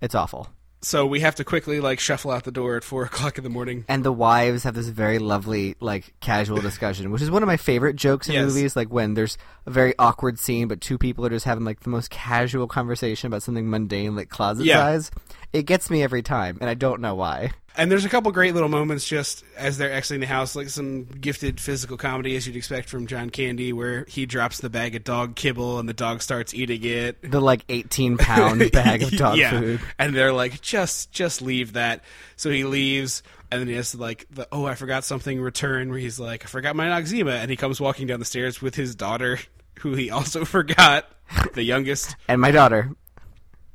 [0.01, 0.49] it's awful.
[0.85, 3.49] So we have to quickly like shuffle out the door at four o'clock in the
[3.49, 3.85] morning.
[3.87, 7.57] and the wives have this very lovely like casual discussion which is one of my
[7.57, 8.45] favorite jokes in Yes.
[8.45, 11.79] movies like when there's a very awkward scene but two people are just having like
[11.79, 14.77] the most casual conversation about something mundane like closet Yeah.
[14.77, 15.09] size
[15.53, 18.53] it gets me every time and i don't know why And there's a couple great
[18.53, 22.55] little moments just as they're exiting the house, like some gifted physical comedy as you'd
[22.55, 26.21] expect from John Candy, where he drops the bag of dog kibble and the dog
[26.21, 27.21] starts eating it.
[27.21, 29.51] the like 18 pound bag of dog yeah.
[29.51, 32.03] food And they're like, just just leave that.
[32.35, 35.99] So he leaves and then he has like the oh I forgot something return where
[35.99, 38.95] he's like, I forgot my Noxzema and he comes walking down the stairs with his
[38.95, 39.39] daughter,
[39.79, 41.05] who he also forgot,
[41.53, 42.15] the youngest.
[42.27, 42.91] and my daughter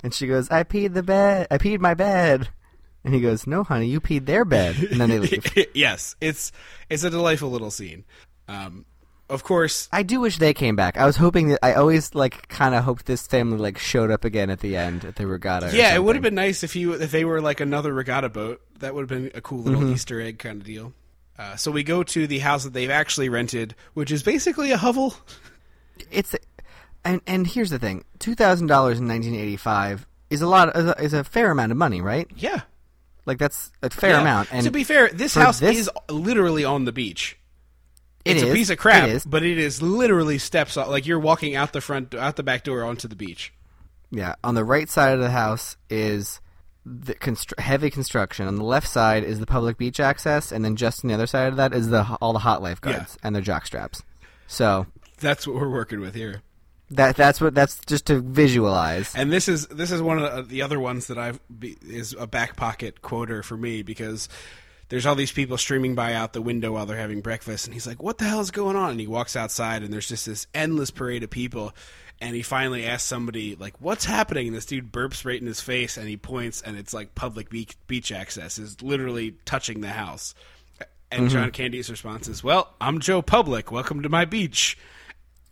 [0.02, 2.48] and she goes i peed the bed i peed my bed
[3.04, 6.52] and he goes no honey you peed their bed and then they leave yes, it's
[6.88, 8.04] it's a delightful little scene.
[8.48, 8.84] Um,
[9.28, 10.96] of course, I do wish they came back.
[10.96, 14.24] I was hoping that I always like kind of hoped this family like showed up
[14.24, 15.70] again at the end at the regatta.
[15.72, 18.60] Yeah, it would have been nice if you if they were like another regatta boat.
[18.80, 19.92] That would have been a cool little Mm-hmm.
[19.92, 20.92] Easter egg kind of deal.
[21.38, 24.76] Uh, so we go to the house that they've actually rented, which is basically a
[24.76, 25.14] hovel.
[26.10, 26.34] It's
[27.04, 30.76] and and here's the thing: two thousand dollars in nineteen eighty five is a lot
[30.76, 32.28] is a, is a fair amount of money, right?
[32.36, 32.62] Yeah,
[33.30, 34.20] Like that's a fair Yeah.
[34.22, 34.48] amount.
[34.52, 37.36] And to be fair, this house this- is literally on the beach.
[38.24, 40.88] it It's is, a piece of crap, It but it is literally steps off.
[40.88, 43.52] Like you're walking out the front, out the back door onto the beach.
[44.10, 46.40] Yeah, on the right side of the house is
[46.84, 48.48] the constru- heavy construction.
[48.48, 51.28] On the left side is the public beach access, and then just on the other
[51.28, 54.02] side of that is the all the hot lifeguards and their jock straps.
[54.48, 54.86] So
[55.20, 56.42] That's what we're working with here.
[56.90, 59.14] That that's what that's just to visualize.
[59.14, 62.14] And this is this is one of the, the other ones that I've be, is
[62.18, 64.29] a back pocket quoter for me because
[64.88, 67.87] there's all these people streaming by out the window while they're having breakfast, and he's
[67.87, 70.46] like, "What the hell is going on?" And he walks outside, and there's just this
[70.53, 71.72] endless parade of people.
[72.22, 75.61] And he finally asks somebody, like, "What's happening?" And this dude burps right in his
[75.61, 79.88] face, and he points, and it's like public beach, beach access is literally touching the
[79.88, 80.35] house.
[81.11, 81.33] And mm-hmm.
[81.33, 83.70] John Candy's response is, "Well, I'm Joe Public.
[83.70, 84.76] Welcome to my beach."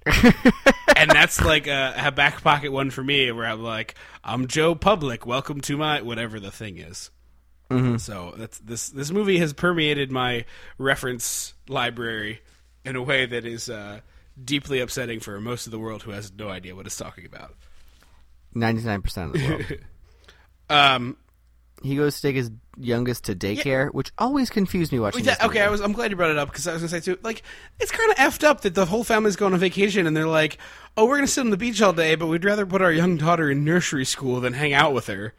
[0.06, 4.74] And that's like a, a back pocket one for me, where I'm like, "I'm Joe
[4.74, 5.26] Public.
[5.26, 7.10] Welcome to my whatever the thing is."
[7.98, 8.88] So that's this.
[8.88, 10.46] This movie has permeated my
[10.78, 12.40] reference library
[12.84, 14.00] in a way that is uh,
[14.42, 17.54] deeply upsetting for most of the world who has no idea what it's talking about.
[18.54, 19.64] Ninety nine percent of the world.
[20.70, 21.16] Um,
[21.82, 25.24] he goes to take his youngest to daycare, which always confused me watching.
[25.24, 25.62] that- this okay.
[25.62, 25.80] I was.
[25.80, 27.18] I'm glad you brought it up because I was gonna say too.
[27.22, 27.42] Like,
[27.80, 30.58] it's kind of effed up that the whole family's going on vacation and they're like,
[30.96, 33.16] "Oh, we're gonna sit on the beach all day, but we'd rather put our young
[33.16, 35.34] daughter in nursery school than hang out with her."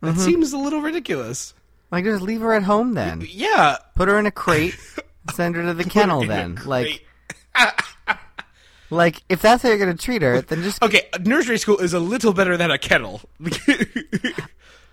[0.00, 0.20] That mm-hmm.
[0.20, 1.54] seems a little ridiculous.
[1.90, 3.26] like just leave her at home then.
[3.28, 4.76] Yeah, Put her in a crate.
[5.34, 6.58] send her to the kennel then.
[6.64, 7.04] Like
[8.90, 12.00] like if that's how you're gonna treat her, then just okay, nursery school is a
[12.00, 13.20] little better than a kennel.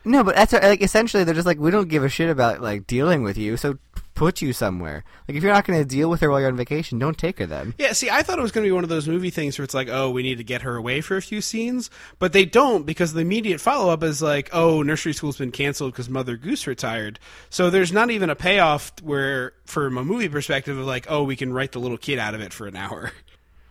[0.05, 0.23] no.
[0.23, 3.23] But that's like essentially they're just like we don't give a shit about like dealing
[3.23, 3.77] with you, so
[4.15, 5.03] put you somewhere.
[5.27, 7.45] Like if you're not gonna deal with her while you're on vacation, don't take her
[7.45, 7.73] then.
[7.77, 9.63] yeah, see, I thought it was going to be one of those movie things where
[9.63, 11.89] it's like, oh, we need to get her away for a few scenes,
[12.19, 15.93] but they don't because the immediate follow up is like, oh, nursery school's been canceled
[15.93, 17.19] because Mother Goose retired.
[17.49, 21.35] So there's not even a payoff where, from a movie perspective, of like, oh, we
[21.35, 23.11] can write the little kid out of it for an hour.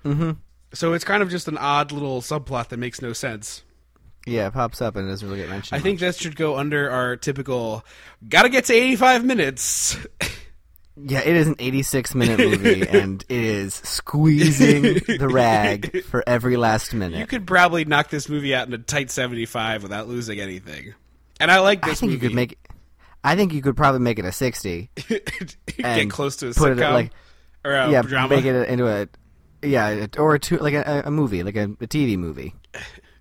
[0.05, 0.33] Mm-hmm.
[0.75, 3.63] So it's kind of just an odd little subplot that makes no sense.
[4.27, 5.79] Yeah, it pops up and it doesn't really get mentioned.
[5.79, 7.85] I think that should go under our typical
[8.29, 9.97] gotta get to 85 minutes.
[10.95, 16.59] Yeah, it is an 86 minute movie, and it is squeezing the rag for every
[16.59, 17.19] last minute.
[17.19, 20.93] you could probably knock this movie out in a tight 75 without losing anything.
[21.41, 22.59] And I like this I think you could make.
[23.25, 24.91] I think you could probably make it a 60.
[25.79, 27.13] Get close to a put it sitcom at, like-
[27.65, 28.37] or a yeah, drama.
[28.37, 29.09] make it into a.
[29.67, 32.55] Yeah, or a two, like a, a movie, like a, a TV movie,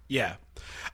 [0.09, 0.33] yeah.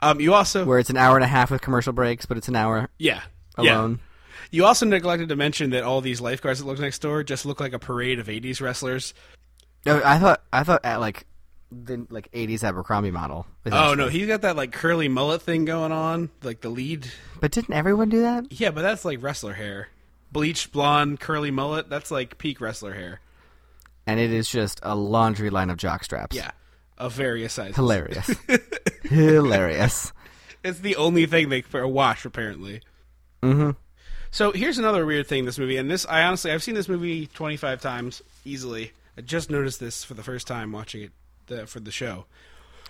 [0.02, 2.48] Um, you also where it's an hour and a half with commercial breaks, but it's
[2.48, 3.22] an hour yeah
[3.56, 3.92] alone.
[3.92, 4.04] Yeah.
[4.50, 7.60] You also neglected to mention that all these lifeguards that look next door just look
[7.60, 9.14] like a parade of 80s wrestlers.
[9.86, 11.26] No, I thought I thought at like
[11.72, 13.46] the like 80s Abercrombie model.
[13.72, 17.10] Oh no, he's got that like curly mullet thing going on, like the lead.
[17.40, 18.52] But didn't everyone do that?
[18.52, 19.90] Yeah, but that's like wrestler hair.
[20.32, 23.22] Bleached blonde curly mullet, that's like peak wrestler hair.
[24.06, 26.36] And it is just a laundry line of jock straps.
[26.36, 26.52] Yeah.
[26.98, 27.76] Of various sizes.
[27.76, 28.30] Hilarious.
[29.04, 30.12] Hilarious.
[30.64, 32.82] It's the only thing they for a wash apparently.
[33.44, 33.72] Mm-hmm.
[34.32, 37.28] So here's another weird thing this movie, and this I honestly I've seen this movie
[37.28, 38.92] 25 times easily.
[39.18, 41.12] I just noticed this for the first time watching it
[41.48, 42.26] the, for the show.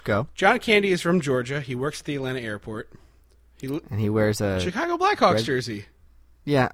[0.04, 0.28] Go.
[0.36, 1.62] John Candy is from Georgia.
[1.62, 2.90] He works at the Atlanta airport.
[3.60, 5.86] He And he wears a Chicago Blackhawks Red- jersey.
[6.46, 6.70] yeah,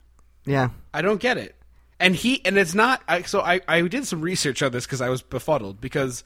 [0.46, 0.70] yeah.
[0.94, 1.56] I don't get it.
[2.00, 3.02] And he and it's not.
[3.08, 6.24] I, so I I did some research on this because I was befuddled because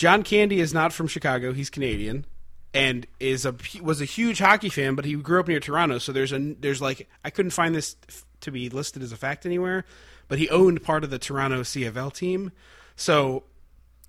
[0.00, 1.52] John Candy is not from Chicago.
[1.52, 2.24] He's Canadian
[2.72, 5.98] and is a was a huge hockey fan, but he grew up near Toronto.
[5.98, 7.96] So there's a there's like I couldn't find this
[8.40, 9.84] to be listed as a fact anywhere,
[10.26, 12.50] but he owned part of the Toronto CFL team.
[12.96, 13.42] So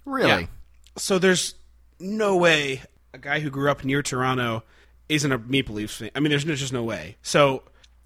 [0.05, 0.29] Really?
[0.29, 0.47] yeah.
[0.97, 1.55] So there's
[1.99, 4.63] no way a guy who grew up near Toronto
[5.09, 6.11] isn't a Maple Leafs fan.
[6.15, 7.17] I mean, there's no, just no way.
[7.21, 7.63] So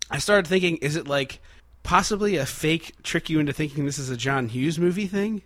[0.09, 1.39] I started thinking, is it like
[1.83, 5.43] possibly a fake trick you into thinking this is a John Hughes movie thing?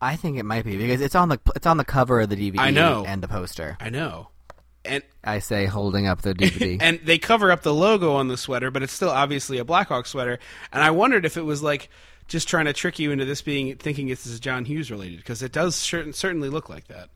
[0.00, 2.36] I think it might be because it's on the it's on the cover of the
[2.36, 3.04] DVD I know.
[3.06, 3.76] and the poster.
[3.80, 4.28] I know.
[4.84, 6.78] And I say holding up the DVD.
[6.80, 10.06] and they cover up the logo on the sweater, but it's still obviously a Blackhawk
[10.06, 10.38] sweater.
[10.72, 11.90] And I wondered if it was like
[12.28, 15.42] just trying to trick you into this being thinking this is John Hughes related because
[15.42, 17.10] it does certain, certainly look like that.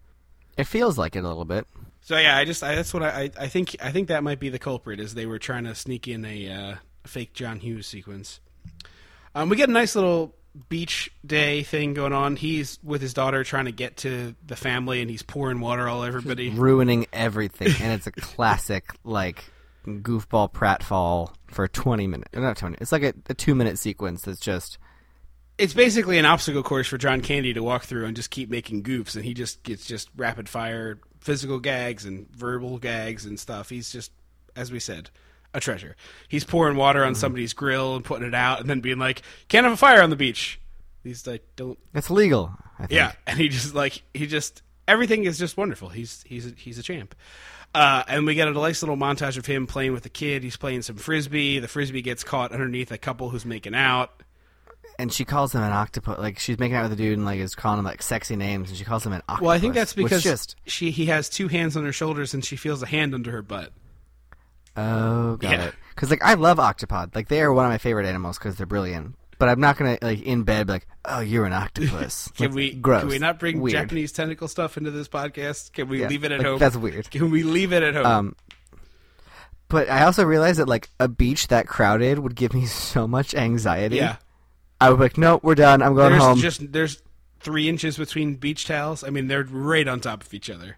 [0.59, 1.66] it feels like it a little bit.
[2.03, 4.38] So yeah, I just I, that's what I, I I think I think that might
[4.40, 6.75] be the culprit is they were trying to sneak in a uh,
[7.07, 8.40] fake John Hughes sequence.
[9.35, 10.35] Um, we get a nice little
[10.69, 12.37] beach day thing going on.
[12.37, 16.03] He's with his daughter trying to get to the family, and he's pouring water all
[16.03, 16.51] over everybody.
[16.51, 19.45] ruining everything, and it's a classic like
[19.87, 22.31] goofball pratfall for twenty minutes.
[22.35, 22.77] Not twenty.
[22.81, 24.79] It's like a, a two minute sequence that's just
[25.59, 28.83] It's basically an obstacle course for John Candy to walk through and just keep making
[28.83, 33.71] goofs, and he just gets just rapid fire physical gags and verbal gags and stuff.
[33.71, 34.12] He's just,
[34.55, 35.11] as we said,
[35.55, 35.97] a treasure.
[36.29, 39.64] He's pouring water on somebody's grill and putting it out, and then being like, "Can't
[39.64, 40.61] have a fire on the beach."
[41.03, 42.53] He's like, "Don't." it's legal.
[42.79, 42.93] I think.
[42.93, 45.88] Yeah, and he just like he just everything is just wonderful.
[45.88, 47.14] He's he's a, he's a champ.
[47.75, 50.45] Uh, and we get a nice little montage of him playing with the kid.
[50.45, 51.59] He's playing some frisbee.
[51.59, 54.23] The frisbee gets caught underneath a couple who's making out.
[54.97, 56.19] and she calls him an octopus.
[56.19, 58.69] Like she's making out with the dude and like is calling him like sexy names,
[58.71, 59.43] and she calls him an octopus.
[59.43, 62.45] Well, I think that's because just she he has two hands on her shoulders and
[62.45, 63.73] she feels a hand under her butt.
[64.77, 65.65] Oh, got Yeah.
[65.67, 65.75] it.
[65.95, 67.15] Because like I love octopod.
[67.15, 69.15] Like they are one of my favorite animals because they're brilliant.
[69.39, 72.29] But I'm not gonna like in bed be like, oh, you're an octopus.
[72.37, 73.01] Can Like, we gross?
[73.01, 73.73] can we not bring Weird.
[73.73, 75.73] Japanese tentacle stuff into this podcast?
[75.73, 76.59] Can we Yeah, leave it at like, home?
[76.59, 77.11] That's weird.
[77.11, 78.07] Can we leave it at home?
[78.07, 78.37] Um,
[79.69, 83.35] but I also realized that like a beach that crowded would give me so much
[83.35, 83.97] anxiety.
[83.97, 84.17] yeah.
[84.81, 85.83] I would be like, no, we're done.
[85.83, 86.39] I'm going There's home.
[86.39, 87.03] just there's
[87.41, 89.03] three inches between beach towels.
[89.05, 90.77] I mean, they're right on top of each other.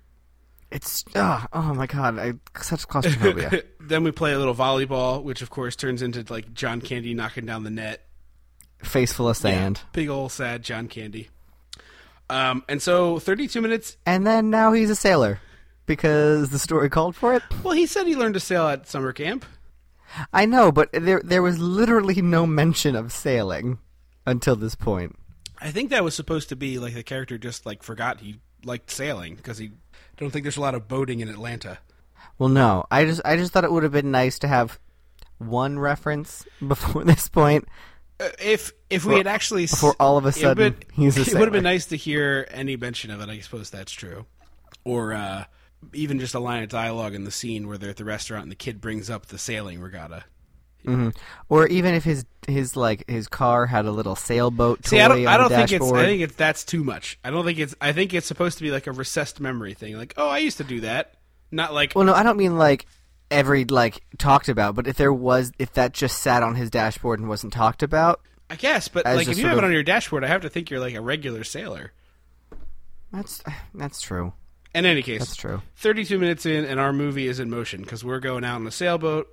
[0.76, 3.62] It's oh, oh my god, I such claustrophobia.
[3.80, 7.46] then we play a little volleyball, which of course turns into like John Candy knocking
[7.46, 8.06] down the net.
[8.82, 9.80] Face full of sand.
[9.94, 11.30] Big old sad John Candy.
[12.28, 13.96] Um, and so 32 minutes.
[14.04, 15.40] And then now he's a sailor
[15.86, 17.42] because the story called for it.
[17.62, 19.46] Well, he said he learned to sail at summer camp.
[20.34, 23.78] I know, but there there was literally no mention of sailing
[24.26, 25.16] until this point.
[25.58, 28.90] I think that was supposed to be like the character just like forgot he liked
[28.90, 29.70] sailing because he
[30.16, 31.78] I don't think there's a lot of boating in Atlanta.
[32.38, 34.78] Well, no, I just I just thought it would have been nice to have
[35.38, 37.66] one reference before this point.
[38.18, 41.22] Uh, if if we had actually before all of a it sudden would- he's a
[41.22, 43.28] it would have been nice to hear any mention of it.
[43.28, 44.24] I suppose that's true,
[44.84, 45.44] or uh,
[45.92, 48.52] even just a line of dialogue in the scene where they're at the restaurant and
[48.52, 50.24] the kid brings up the sailing regatta.
[50.86, 51.08] Mm-hmm.
[51.48, 55.08] Or even if his his like his car had a little sailboat toy See, I
[55.08, 55.92] don't, on I don't think it's.
[55.92, 57.18] I think it's that's too much.
[57.24, 57.74] I don't think it's.
[57.80, 59.96] I think it's supposed to be like a recessed memory thing.
[59.96, 61.14] Like, oh, I used to do that.
[61.50, 62.86] Not like Well, no, I don't mean like
[63.30, 67.18] every like talked about, but if there was if that just sat on his dashboard
[67.18, 70.24] and wasn't talked about, I guess, but like if you have it on your dashboard,
[70.24, 71.92] I have to think you're like a regular sailor.
[73.12, 73.42] that's
[73.74, 74.32] that's true.
[74.74, 75.62] In any case, That's true.
[75.76, 78.70] 32 minutes in, and our movie is in motion because we're going out on a
[78.70, 79.26] sailboat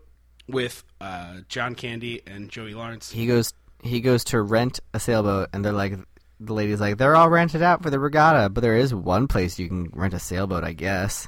[0.47, 3.11] with uh, John Candy and Joey Lawrence.
[3.11, 5.93] He goes he goes to rent a sailboat, and they're like
[6.39, 9.59] the lady's like they're all rented out for the regatta, but there is one place
[9.59, 11.27] you can rent a sailboat, I guess,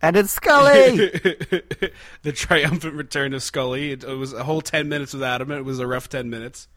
[0.00, 0.96] and it's Scully.
[2.22, 3.92] the triumphant return of Scully.
[3.92, 5.50] It, it was a whole 10 minutes without him.
[5.50, 6.68] It was a rough 10 minutes.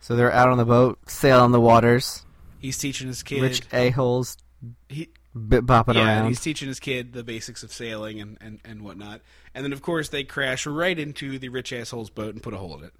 [0.00, 2.24] so they're out on the boat, sail on the waters,
[2.58, 3.42] He's teaching his kid.
[3.42, 4.36] rich a holes
[4.88, 8.60] he, bit bopping yeah, and he's teaching his kid the basics of sailing and, and,
[8.64, 9.20] and whatnot.
[9.54, 12.58] And then, of course, they crash right into the rich asshole's boat and put a
[12.58, 12.92] hole in it.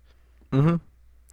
[0.52, 0.76] Mm-hmm.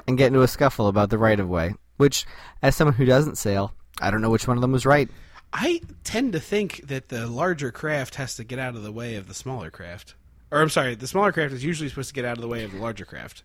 [0.07, 1.75] And get into a scuffle about the right of way.
[1.97, 2.25] Which,
[2.61, 5.09] as someone who doesn't sail, I don't know which one of them was right.
[5.53, 9.15] I tend to think that the larger craft has to get out of the way
[9.15, 10.15] of the smaller craft.
[10.51, 12.63] Or, I'm sorry, the smaller craft is usually supposed to get out of the way
[12.63, 13.43] of the larger craft.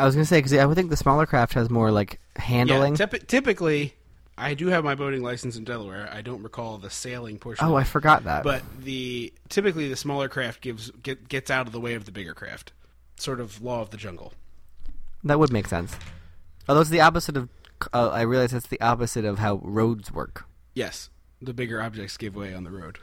[0.00, 2.96] I was gonna say because I would think the smaller craft has more like handling.
[2.96, 3.94] Yeah, typi- typically,
[4.40, 6.08] I do have my boating license in Delaware.
[6.12, 7.66] I don't recall the sailing portion.
[7.66, 8.42] oh, I forgot that.
[8.42, 12.12] But the typically the smaller craft gives get, gets out of the way of the
[12.12, 12.72] bigger craft.
[13.16, 14.32] Sort of law of the jungle.
[15.24, 15.94] that would make sense.
[16.68, 17.48] Although it's the opposite of.
[17.92, 20.44] Uh, I realize that's the opposite of how roads work.
[20.74, 21.08] Yes,
[21.40, 22.98] the bigger objects give way on the road.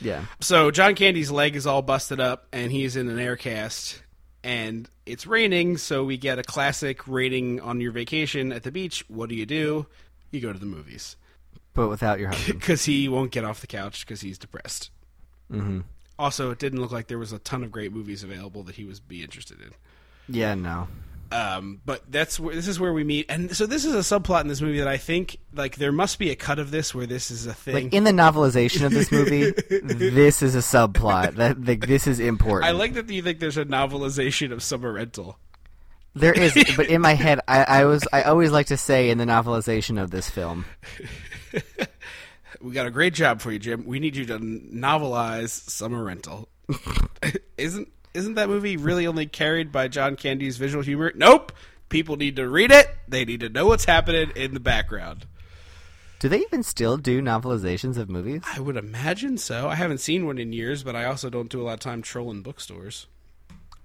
[0.00, 0.24] Yeah.
[0.40, 4.02] So John Candy's leg is all busted up, and he's in an air cast,
[4.44, 5.78] and it's raining.
[5.78, 9.04] So we get a classic rating on your vacation at the beach.
[9.08, 9.86] What do you do?
[10.30, 11.16] You go to the movies
[11.74, 12.58] But without your husband.
[12.60, 14.90] because he won't get off the couch because he's depressed.
[15.50, 15.80] Mm-hmm.
[16.18, 18.84] Also, it didn't look like there was a ton of great movies available that he
[18.84, 19.70] was be interested in.
[20.28, 20.88] yeah, no.
[21.30, 24.40] Um, but that's where this is where we meet, and so this is a subplot
[24.40, 27.06] in this movie that I think like there must be a cut of this where
[27.06, 27.74] this is a thing.
[27.74, 29.50] Like in the novelization of this movie,
[29.82, 31.34] this is a subplot.
[31.34, 32.64] That like this is important.
[32.64, 35.38] I like that you think there's a novelization of Summer Rental.
[36.18, 39.18] There is, but in my head, I, I was I always like to say in
[39.18, 40.64] the novelization of this film.
[42.60, 43.84] We got a great job for you, Jim.
[43.86, 46.48] We need you to novelize Summer Rental.
[47.56, 51.12] isn't isn't that movie really only carried by John Candy's visual humor?
[51.14, 51.52] Nope.
[51.88, 52.88] People need to read it.
[53.06, 55.26] They need to know what's happening in the background.
[56.18, 58.42] Do they even still do novelizations of movies?
[58.52, 59.68] I would imagine so.
[59.68, 62.02] I haven't seen one in years, but I also don't do a lot of time
[62.02, 63.06] trolling bookstores.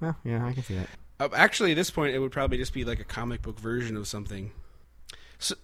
[0.01, 0.89] Well, yeah, I can see that.
[1.23, 3.95] Uh, actually, at this point, it would probably just be like a comic book version
[3.95, 4.51] of something.
[5.39, 5.55] So,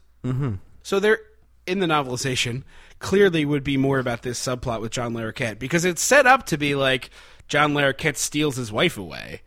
[0.83, 1.19] so there,
[1.67, 2.63] in the novelization,
[2.99, 6.57] clearly would be more about this subplot with John Larroquette because it's set up to
[6.57, 7.09] be like
[7.47, 9.41] John Larroquette steals his wife away.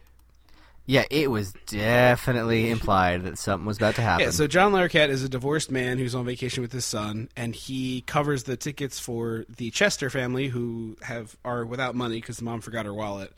[0.85, 4.27] Yeah, it was definitely implied that something was about to happen.
[4.27, 7.55] Yeah, so John Larroquette is a divorced man who's on vacation with his son, and
[7.55, 12.45] he covers the tickets for the Chester family who have are without money because the
[12.45, 13.33] mom forgot her wallet.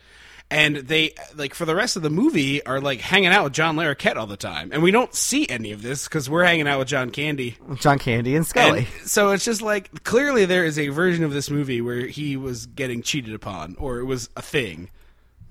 [0.50, 3.76] And they like for the rest of the movie are like hanging out with John
[3.76, 6.78] Larroquette all the time, and we don't see any of this because we're hanging out
[6.78, 7.56] with John Candy.
[7.76, 8.86] John Candy and Scully.
[9.00, 12.36] And so it's just like clearly there is a version of this movie where he
[12.36, 14.90] was getting cheated upon, or it was a thing.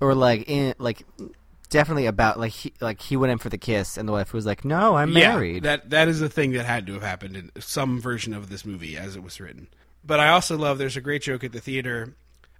[0.00, 1.04] or like in like
[1.70, 4.46] definitely about like he like he went in for the kiss, and the wife was
[4.46, 7.36] like, "No, I'm Yeah, married." that that is a thing that had to have happened
[7.36, 9.66] in some version of this movie as it was written.
[10.06, 12.14] But I also love there's a great joke at the theater.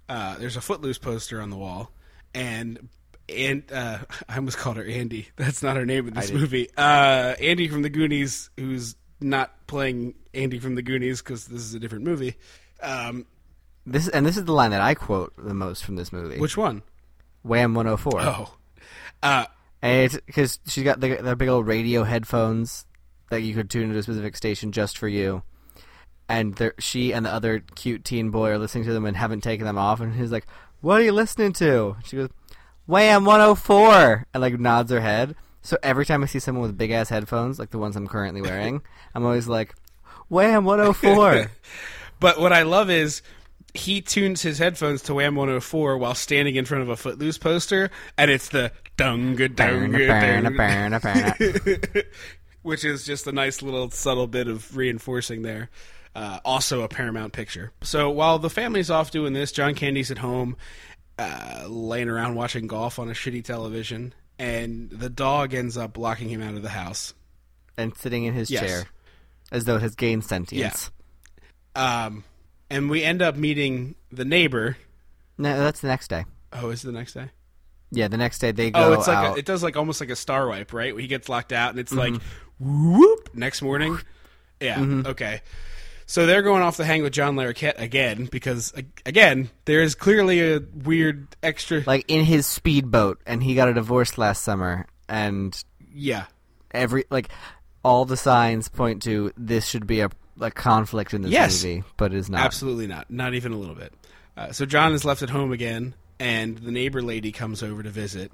[0.09, 1.91] Uh, there's a Footloose poster on the wall,
[2.35, 2.89] and
[3.27, 5.29] and uh, I almost called her Andy.
[5.35, 6.69] That's not her name in this movie.
[6.77, 11.73] Uh, Andy from the Goonies, who's not playing Andy from the Goonies because this is
[11.73, 12.35] a different movie.
[12.83, 13.25] Um,
[13.85, 16.39] this and this is the line that I quote the most from this movie.
[16.39, 16.83] which one?
[17.43, 18.21] Wham 104.
[18.21, 18.55] Oh,
[19.21, 19.45] uh,
[19.81, 22.87] And it's because she's got the, the big old radio headphones
[23.29, 25.43] that you could tune into a specific station just for you.
[26.27, 29.67] And she and the other cute teen boy are listening to them and haven't taken
[29.67, 29.99] them off.
[29.99, 30.47] And he's like,
[30.85, 32.29] "What are you listening to?" She goes,
[32.85, 35.35] "Wham 104," and like nods her head.
[35.63, 38.43] So every time I see someone with big ass headphones, like the ones I'm currently
[38.43, 38.83] wearing,
[39.15, 39.73] I'm always like,
[40.29, 41.49] "Wham 104."
[42.19, 43.23] But what I love is
[43.73, 47.89] he tunes his headphones to Wham 104 while standing in front of a Footloose poster,
[48.15, 52.05] and it's the dunga dunga dunga,
[52.61, 55.71] which is just a nice little subtle bit of reinforcing there.
[56.15, 57.73] Uh, also a Paramount picture.
[57.81, 60.55] So while the family's off doing this, John Candy's at home,
[61.19, 66.29] uh, laying around watching golf on a shitty television, and the dog ends up blocking
[66.29, 67.13] him out of the house.
[67.77, 68.61] and sitting in his Yes.
[68.61, 68.83] chair
[69.51, 70.91] as though it has gained sentience.
[71.75, 72.23] Um,
[72.69, 74.77] and we end up meeting the neighbor.
[75.37, 76.23] No, that's the next day.
[76.53, 77.31] Oh, is it the next day?
[77.91, 79.35] Yeah, the next day they go Oh, it's like out.
[79.35, 80.93] a, it does like almost like a star wipe, right?
[80.93, 82.13] Where he gets locked out, and it's Mm-hmm.
[82.13, 82.21] like
[82.59, 83.99] whoop next morning.
[84.61, 84.79] Yeah.
[85.05, 85.41] Okay.
[86.07, 88.73] So they're going off to hang with John Larroquette again because
[89.05, 91.83] again there is clearly a weird extra.
[91.85, 96.25] like in his speedboat, and he got a divorce last summer, and yeah.
[96.71, 97.29] every like
[97.83, 101.63] all the signs point to this should be a like conflict in this Yes.
[101.63, 102.41] movie, but it is not.
[102.41, 103.09] Absolutely not.
[103.09, 103.93] Not even a little bit.
[104.37, 107.89] Uh, so John is left at home again, and the neighbor lady comes over to
[107.89, 108.31] visit.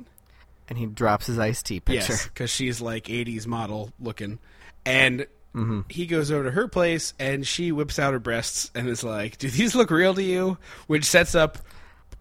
[0.68, 2.14] And he drops his iced tea picture.
[2.14, 4.40] Yes, because she's like '80s model looking,
[4.86, 5.82] and Mm-hmm.
[5.89, 9.38] he goes over to her place, and she whips out her breasts and is like,
[9.38, 11.58] "Do these look real to you?" Which sets up,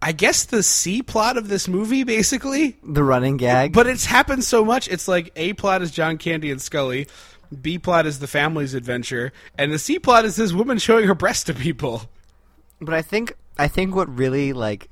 [0.01, 2.77] I guess, the C plot of this movie, basically.
[2.83, 3.71] The running gag.
[3.71, 4.89] But it's happened so much.
[4.89, 7.07] It's like A plot is John Candy and Scully,
[7.61, 11.15] B plot is the family's adventure, and the C plot is this woman showing her
[11.15, 12.03] breasts to people.
[12.79, 14.89] But I think I think what really like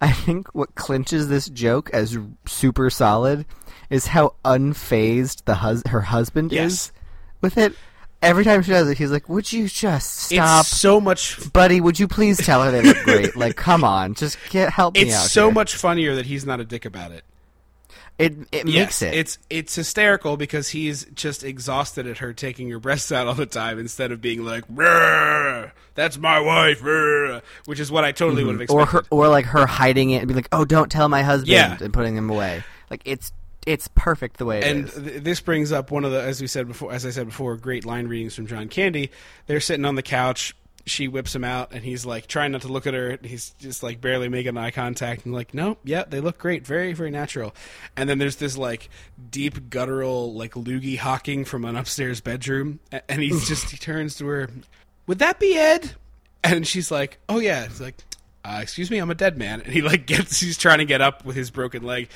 [0.00, 3.46] I think what clinches this joke as super solid
[3.92, 6.72] is how unfazed the hus- her husband Yes.
[6.72, 6.92] is
[7.40, 7.74] with it.
[8.22, 11.52] Every time she does it, he's like, "Would you just stop, It's so much.
[11.52, 11.80] buddy?
[11.80, 13.36] Would you please tell her they look great?
[13.44, 15.06] like, come on, just get help me out.
[15.06, 17.24] It's so here." much funnier that he's not a dick about it.
[18.18, 19.14] It it Yes, makes it.
[19.14, 23.46] It's it's hysterical because he's just exhausted at her taking her breasts out all the
[23.46, 28.42] time instead of being like, "Brr, "That's my wife," brr," which is what I totally
[28.42, 28.58] mm-hmm.
[28.58, 31.08] would have or her or like her hiding it and be like, "Oh, don't tell
[31.08, 31.76] my husband," Yeah.
[31.80, 32.62] and putting him away.
[32.90, 33.32] Like it's
[33.66, 34.94] it's perfect the way it and is.
[34.94, 37.56] th- this brings up one of the, as we said before, as I said before,
[37.56, 39.10] great line readings from John Candy.
[39.46, 40.54] They're sitting on the couch.
[40.84, 43.16] She whips him out, and he's like trying not to look at her.
[43.22, 46.92] He's just like barely making eye contact, and like, nope, yeah, they look great, very,
[46.92, 47.54] very natural.
[47.96, 48.90] And then there's this like
[49.30, 54.26] deep guttural like loogie hawking from an upstairs bedroom, and he's just he turns to
[54.26, 54.50] her,
[55.06, 55.92] would that be Ed?
[56.42, 57.68] And she's like, oh yeah.
[57.68, 57.94] He's like,
[58.44, 59.60] uh, excuse me, I'm a dead man.
[59.60, 62.08] And he like gets, he's trying to get up with his broken leg,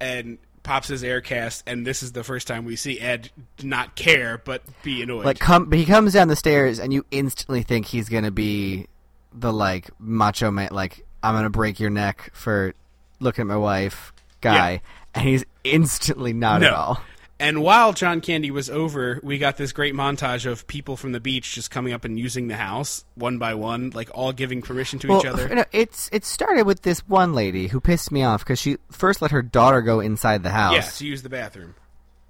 [0.00, 1.62] and pops his air cast.
[1.68, 3.30] And this is the first time we see Ed
[3.62, 5.24] not care but be annoyed.
[5.24, 8.88] Like come, he comes down the stairs, and you instantly think he's gonna be
[9.32, 12.74] the like macho man, like I'm gonna break your neck for
[13.20, 14.78] looking at my wife guy, Yeah.
[15.14, 16.66] and he's instantly not no.
[16.66, 17.02] at all.
[17.40, 21.18] And while John Candy was over, we got this great montage of people from the
[21.20, 25.00] beach just coming up and using the house one by one, like all giving permission
[25.00, 25.48] to Well, each other.
[25.48, 28.76] you know, it's it started with this one lady who pissed me off because she
[28.90, 31.74] first let her daughter go inside the house, yeah, to use the bathroom.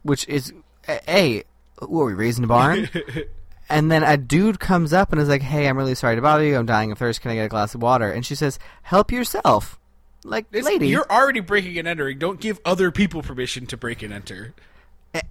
[0.05, 0.53] which is
[0.89, 1.45] a,
[1.81, 2.89] what are we raising a barn?
[3.69, 6.45] and then a dude comes up and is like, "Hey, I'm really sorry to bother
[6.45, 6.57] you.
[6.57, 7.21] I'm dying of thirst.
[7.21, 9.79] Can I get a glass of water?" And she says, "Help yourself."
[10.25, 12.19] Like, It's- lady, you're already breaking and entering.
[12.19, 14.55] Don't give other people permission to break and enter.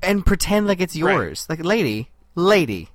[0.01, 1.45] And pretend like it's yours.
[1.49, 2.89] Like, lady, lady,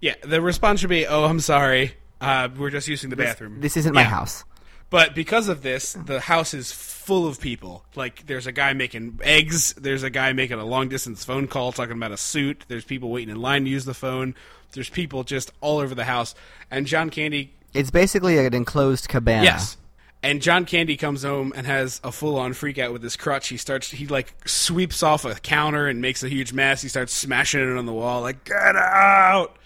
[0.00, 1.94] Yeah, the response should be, "Oh, I'm sorry.
[2.20, 3.60] Uh, we're just using the bathroom.
[3.60, 4.44] this isn't my house.
[4.90, 7.84] But because of this, the house is full of people.
[7.94, 9.74] Like, there's a guy making eggs.
[9.74, 12.64] There's a guy making a long distance phone call talking about a suit.
[12.68, 14.34] There's people waiting in line to use the phone.
[14.72, 16.34] There's people just all over the house.
[16.70, 19.44] And John Candy, It's basically an enclosed cabana.
[19.44, 19.76] yes.
[20.22, 23.48] And John Candy comes home and has a full on freak out with his crutch.
[23.48, 26.82] He starts, he like sweeps off a counter and makes a huge mess.
[26.82, 29.56] He starts smashing it on the wall, like, get out!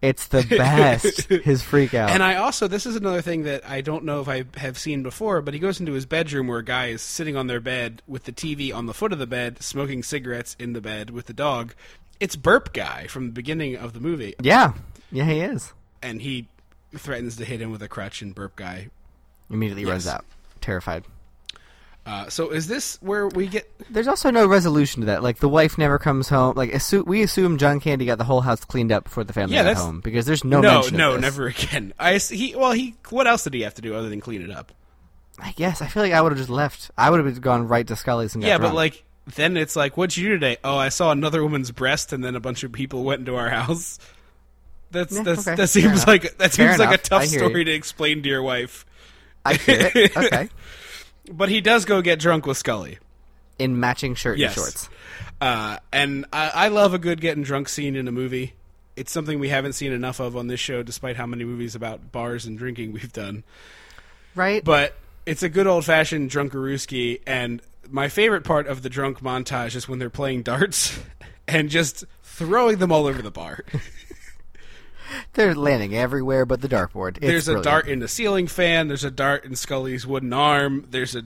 [0.00, 1.28] It's the best.
[1.28, 2.10] his freak out.
[2.10, 5.04] And I also, this is another thing that I don't know if I have seen
[5.04, 8.02] before, but he goes into his bedroom where a guy is sitting on their bed
[8.08, 11.26] with the TV on the foot of the bed, smoking cigarettes in the bed with
[11.26, 11.74] the dog.
[12.18, 14.72] It's Burp Guy from the beginning of the movie, yeah,
[15.12, 15.72] yeah, he is.
[16.02, 16.48] and he
[16.96, 18.88] threatens to hit him with a crutch, and Burp Guy.
[19.52, 20.24] Immediately runs out,
[20.60, 21.04] terrified.
[22.04, 23.70] Uh, so is this where we get?
[23.88, 25.22] There's also no resolution to that.
[25.22, 26.56] Like the wife never comes home.
[26.56, 29.54] Like assu- we assume John Candy got the whole house cleaned up before the family
[29.54, 31.92] Yeah, got home because there's no no, mention of no, never again.
[32.00, 34.50] I he well he what else did he have to do other than clean it
[34.50, 34.72] up?
[35.38, 36.90] I guess I feel like I would have just left.
[36.98, 39.04] I would have gone right to Scully's and got yeah, but like
[39.36, 40.56] then it's like, what'd you do today?
[40.64, 43.48] Oh, I saw another woman's breast, and then a bunch of people went into our
[43.48, 44.00] house.
[44.90, 46.06] That's Yeah, that's okay, that seems enough.
[46.08, 47.64] like that Fair seems like a tough story you.
[47.66, 48.84] to explain to your wife.
[49.44, 50.16] I get it.
[50.16, 50.48] Okay,
[51.30, 52.98] But he does go get drunk with Scully.
[53.58, 54.56] in matching shirt Yes.
[54.56, 54.88] and shorts.
[55.40, 58.54] Uh, and I, I love a good getting drunk scene in a movie.
[58.96, 62.12] It's something we haven't seen enough of on this show, despite how many movies about
[62.12, 63.42] bars and drinking we've done.
[64.34, 64.62] Right.
[64.64, 64.94] But
[65.26, 69.88] it's a good old fashioned drunkarooski, and my favorite part of the drunk montage is
[69.88, 70.98] when they're playing darts
[71.48, 73.64] and just throwing them all over the bar.
[75.34, 77.16] They're landing everywhere but the dartboard.
[77.18, 77.64] It's there's a brilliant.
[77.64, 78.88] dart in the ceiling fan.
[78.88, 80.86] There's a dart in Scully's wooden arm.
[80.90, 81.24] There's a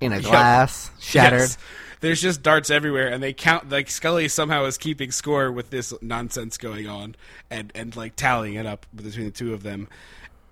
[0.00, 0.24] in a Yep.
[0.24, 1.40] glass, shattered.
[1.40, 1.58] Yes.
[2.00, 3.68] There's just darts everywhere, and they count.
[3.70, 7.16] Like Scully somehow is keeping score with this nonsense going on,
[7.50, 9.88] and and like tallying it up between the two of them.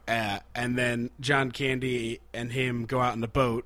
[0.09, 3.65] Uh, and then John Candy and him go out in the boat,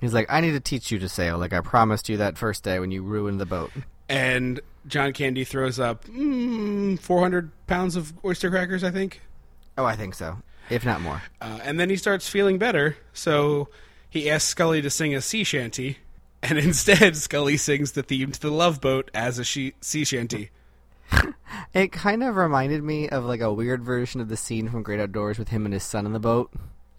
[0.00, 2.62] He's like, I need to teach you to sail, like I promised you that first
[2.64, 3.70] day when you ruined the boat.
[4.08, 9.22] and John Candy throws up mm, 400 pounds of oyster crackers, I think.
[9.78, 10.38] Oh, I think so,
[10.70, 11.22] if not more.
[11.40, 13.68] Uh, and then he starts feeling better, so
[14.08, 15.98] he asks Scully to sing a sea shanty,
[16.42, 20.50] and instead Scully sings the theme to the Love Boat as a she- sea shanty.
[21.72, 24.98] It kind of reminded me of like a weird version of the scene from Great
[24.98, 26.50] Outdoors with him and his son in the boat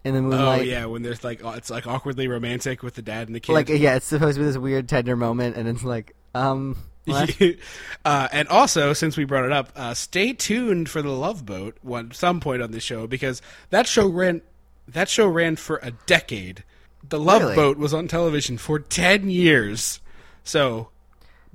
[0.04, 0.62] in the moonlight.
[0.62, 3.54] Oh yeah, when there's like it's like awkwardly romantic with the dad and the kid.
[3.54, 6.78] Like yeah, it's supposed to be this weird tender moment, and it's like, um?
[8.06, 11.78] uh, and also, since we brought it up, uh, stay tuned for the Love Boat
[11.82, 14.42] one some point on the show because that show ran
[14.88, 16.64] that show ran for a decade.
[17.08, 17.56] The Love Really?
[17.56, 20.00] Boat was on television for ten years,
[20.44, 20.90] so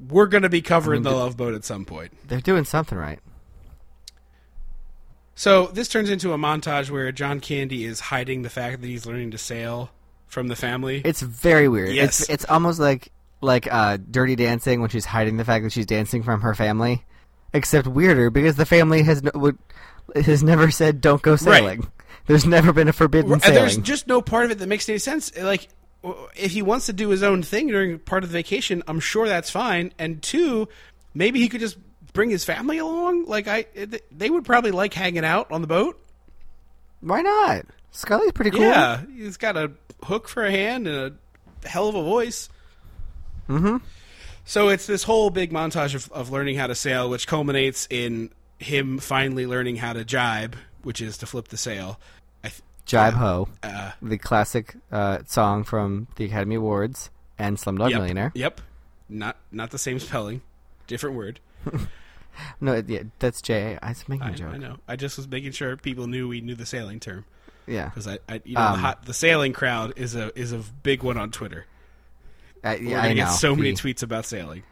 [0.09, 2.12] we're going to be covering the Love Boat at some point.
[2.28, 3.20] they're doing something right.
[5.34, 9.07] So this turns into a montage where John Candy is hiding the fact that he's
[9.07, 9.90] learning to sail
[10.26, 11.03] from the family.
[11.05, 11.90] It's very weird.
[11.94, 12.20] Yes.
[12.20, 13.11] It's it's almost like
[13.43, 17.05] like uh, Dirty Dancing when she's hiding the fact that she's dancing from her family,
[17.53, 19.59] except weirder because the family has no, would,
[20.14, 21.86] has never said don't go sailing.
[22.26, 24.99] There's never been a forbidden And there's just no part of it that makes any
[24.99, 25.36] sense.
[25.36, 25.68] Like,
[26.36, 29.26] if he wants to do his own thing during part of the vacation, I'm sure
[29.26, 29.93] that's fine.
[29.99, 30.68] And two,
[31.14, 31.78] maybe he could just
[32.12, 33.26] bring his family along.
[33.26, 33.66] Like, I,
[34.12, 36.01] they would probably like hanging out on the boat.
[37.01, 37.66] Why not?
[37.90, 38.61] Scully's pretty cool.
[38.61, 39.72] Yeah, he's got a
[40.05, 41.16] hook for a hand and
[41.64, 42.49] a hell of a voice.
[43.49, 43.78] Mm-hmm.
[44.45, 48.30] So it's this whole big montage of, of learning how to sail, which culminates in
[48.59, 52.01] him finally learning how to jibe, which is to flip the sail.
[52.43, 57.90] I th- Jai Ho, uh, the classic uh, song from the Academy Awards and Slumdog
[57.90, 58.32] yep, Millionaire.
[58.34, 58.61] Yep,
[59.09, 60.43] not not the same spelling,
[60.86, 61.40] different word.
[62.62, 63.78] No, yeah, that's J.
[63.82, 64.55] I was making I, a joke.
[64.55, 64.76] I know.
[64.88, 67.26] I just was making sure people knew we knew the sailing term
[67.66, 70.51] Yeah, because I, I, you know, the Um, hot the sailing crowd is a is
[70.51, 71.66] a big one on Twitter.
[72.65, 73.31] I, yeah, I get know.
[73.33, 74.63] so many The- tweets about sailing.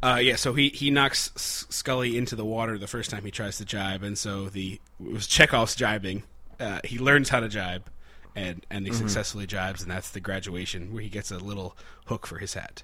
[0.00, 3.58] Uh, yeah, so he he knocks Scully into the water the first time he tries
[3.58, 6.22] to jibe, and so the it was Chekhov's jibing.
[6.60, 7.82] Uh, he learns how to jibe,
[8.36, 8.92] and and Mm-hmm.
[8.92, 12.54] he successfully jibes, and that's the graduation where he gets a little hook for his
[12.54, 12.82] hat.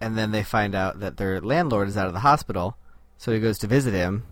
[0.00, 2.76] and then they find out that their landlord is out of the hospital,
[3.16, 4.24] so he goes to visit him,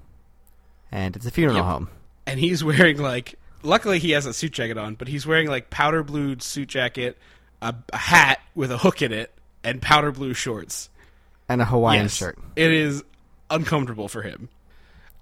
[0.93, 1.65] and it's a funeral Yep.
[1.65, 1.89] home.
[2.27, 5.71] and he's wearing like luckily he has a suit jacket on but he's wearing like
[5.71, 7.17] powder blue suit jacket
[7.63, 9.33] a, a hat with a hook in it
[9.65, 10.89] and powder blue shorts
[11.49, 12.17] and a Hawaiian Yes.
[12.17, 12.39] shirt.
[12.57, 13.03] it is
[13.51, 14.49] uncomfortable for him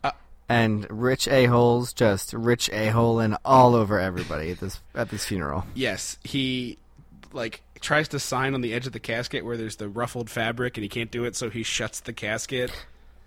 [0.05, 0.11] uh,
[0.49, 5.09] And rich a holes just rich a hole and all over everybody at this at
[5.11, 5.64] this funeral.
[5.74, 6.78] yes he
[7.32, 10.76] like tries to sign on the edge of the casket where there's the ruffled fabric
[10.76, 12.70] and he can't do it so he shuts the casket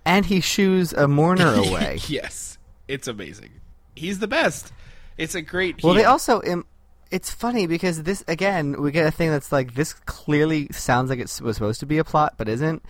[0.05, 1.99] And he shoos a mourner away.
[2.07, 2.57] yes
[2.87, 3.51] it's amazing
[3.95, 4.71] he's the best
[5.17, 6.65] it's a great well, they also im-
[7.11, 11.19] it's funny because this again we get a thing that's like this clearly sounds like
[11.19, 12.83] it was supposed to be a plot but isn't.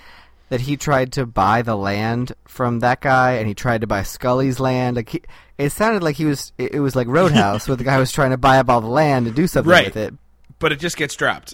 [0.49, 4.03] That he tried to buy the land from that guy, and he tried to buy
[4.03, 4.97] Scully's land.
[4.97, 5.21] Like he,
[5.57, 6.51] it sounded like he was.
[6.57, 8.87] It, it was like Roadhouse, where the guy was trying to buy up all the
[8.87, 9.85] land and do something Right.
[9.85, 10.13] with it.
[10.59, 11.53] but it just gets dropped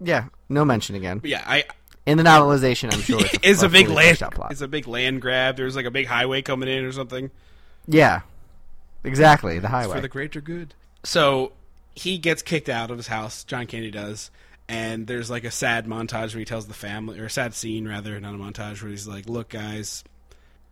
[0.00, 1.18] Yeah, no mention again.
[1.20, 1.62] But yeah, I
[2.06, 4.18] In the novelization, I'm sure it's a, it's a big land.
[4.18, 4.50] plot.
[4.50, 5.56] It's a big land grab.
[5.56, 7.30] There's like a big highway coming in or something.
[7.86, 8.22] Yeah,
[9.04, 9.60] exactly.
[9.60, 9.94] The It's highway.
[9.94, 10.74] for the greater good.
[11.04, 11.52] So
[11.94, 13.44] he gets kicked out of his house.
[13.44, 14.30] John Candy does,
[14.68, 17.86] and there's like a sad montage where he tells the family, or a sad scene
[17.86, 20.04] rather, not a montage, where he's like, "Look, guys,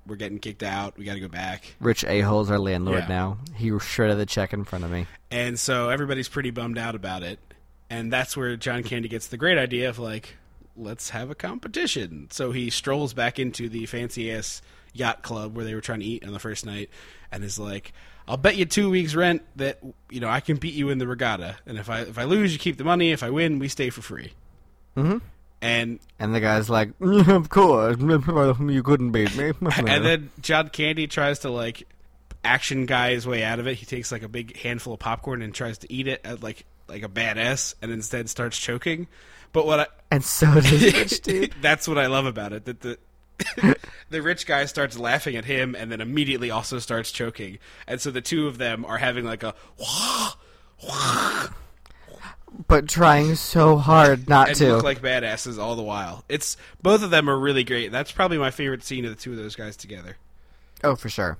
[0.07, 0.97] we're getting kicked out.
[0.99, 3.09] We got to go back." Rich a hole's our landlord Yeah.
[3.09, 3.39] now.
[3.57, 5.07] He shredded the check in front of me.
[5.31, 7.39] And so everybody's pretty bummed out about it.
[7.91, 10.37] And that's where John Candy gets the great idea of like,
[10.77, 12.29] let's have a competition.
[12.31, 14.62] So he strolls back into the fancy ass
[14.93, 16.91] yacht club where they were trying to eat on the first night
[17.31, 17.93] and is like,
[18.29, 21.07] I'll bet you two weeks rent that you know I can beat you in the
[21.07, 21.57] regatta.
[21.66, 23.91] And if I if I lose you keep the money, if I win, we stay
[23.91, 24.33] for free.
[24.97, 25.20] Mhm.
[25.61, 31.07] And And the guy's like, "Of course, you couldn't beat me." and then John Candy
[31.07, 31.87] tries to like
[32.45, 33.75] action guy his way out of it.
[33.77, 36.64] He takes like a big handful of popcorn and tries to eat it at like
[36.89, 39.07] like a badass, and instead starts choking.
[39.53, 41.55] But what I and so does Rich, dude.
[41.61, 42.98] that's what I love about it that the
[44.11, 48.11] the rich guy starts laughing at him and then immediately also starts choking, and so
[48.11, 50.32] the two of them are having like a wah,
[50.86, 51.48] wah,
[52.68, 54.74] But trying so hard not and to.
[54.74, 56.24] look like badasses all the while.
[56.28, 57.90] It's both of them are really great.
[57.90, 60.16] That's probably my favorite scene of the two of those guys together.
[60.84, 61.38] Oh, for sure.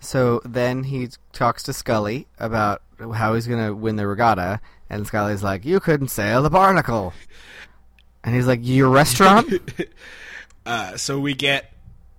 [0.00, 2.82] So then he talks to Scully about
[3.14, 4.60] how he's going to win the regatta,
[4.90, 7.14] and Scully's like, "You couldn't sail the Barnacle,"
[8.22, 9.52] and he's like, "Your restaurant."
[10.66, 11.72] Uh, so we get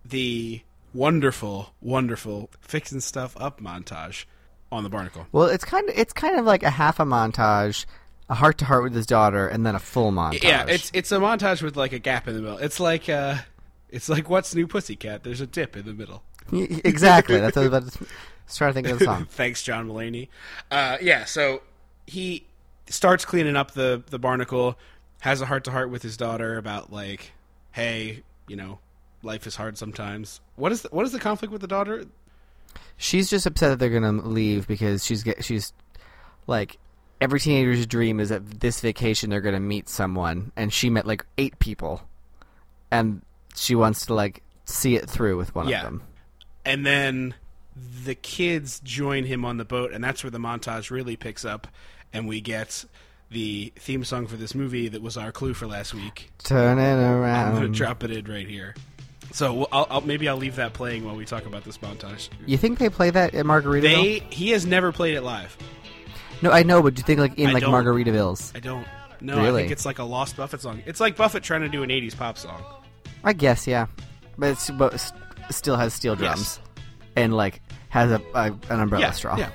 [0.03, 0.61] the
[0.95, 4.25] wonderful, wonderful fixing stuff up montage
[4.71, 5.27] on the Barnacle.
[5.31, 7.85] well, it's kind of it's kind of like a half a montage,
[8.29, 10.43] a heart to heart with his daughter, and then a full montage.
[10.43, 12.57] Yeah, it's it's a montage with like a gap in the middle.
[12.57, 13.37] It's like uh,
[13.89, 15.23] it's like what's new, Pussycat?
[15.23, 16.23] There's a dip in the middle.
[16.51, 17.39] Exactly.
[17.39, 18.07] That's what I was about to I
[18.47, 19.25] was trying to think of the song.
[19.29, 20.27] Thanks, John Mulaney.
[20.69, 21.61] Uh, yeah, so
[22.07, 22.45] he
[22.89, 24.77] starts cleaning up the the barnacle,
[25.21, 27.31] has a heart to heart with his daughter about like,
[27.71, 28.79] hey, you know,
[29.23, 30.41] life is hard sometimes.
[30.55, 32.05] What is the, what is the conflict with the daughter?
[32.97, 35.73] She's just upset that they're gonna leave because she's get she's
[36.47, 36.77] like
[37.19, 41.25] every teenager's dream is that this vacation they're gonna meet someone, and she met like
[41.37, 42.01] eight people,
[42.89, 43.21] and
[43.55, 45.79] she wants to like see it through with one Yeah.
[45.79, 46.03] of them.
[46.63, 47.33] and then
[48.05, 51.67] the kids join him on the boat, and that's where the montage really picks up,
[52.13, 52.85] and we get
[53.29, 56.31] the theme song for this movie that was our clue for last week.
[56.39, 57.47] Turn it around.
[57.47, 58.75] I'm gonna drop it in right here.
[59.31, 62.29] So I'll, I'll, maybe I'll leave that playing while we talk about this montage.
[62.45, 63.81] You think they play that at Margaritaville?
[63.81, 65.57] They he has never played it live.
[66.41, 67.73] No, I know, but do you think like in I like don't.
[67.73, 68.55] Margaritavilles?
[68.55, 68.85] I don't.
[69.21, 70.81] No, I think it's like a lost Buffett song.
[70.85, 72.63] It's like Buffett trying to do an '80s pop song.
[73.23, 73.85] I guess yeah,
[74.37, 75.13] but it's but
[75.51, 76.59] still has steel drums
[77.15, 79.37] and like has a, a an umbrella yeah, straw.
[79.37, 79.51] yeah.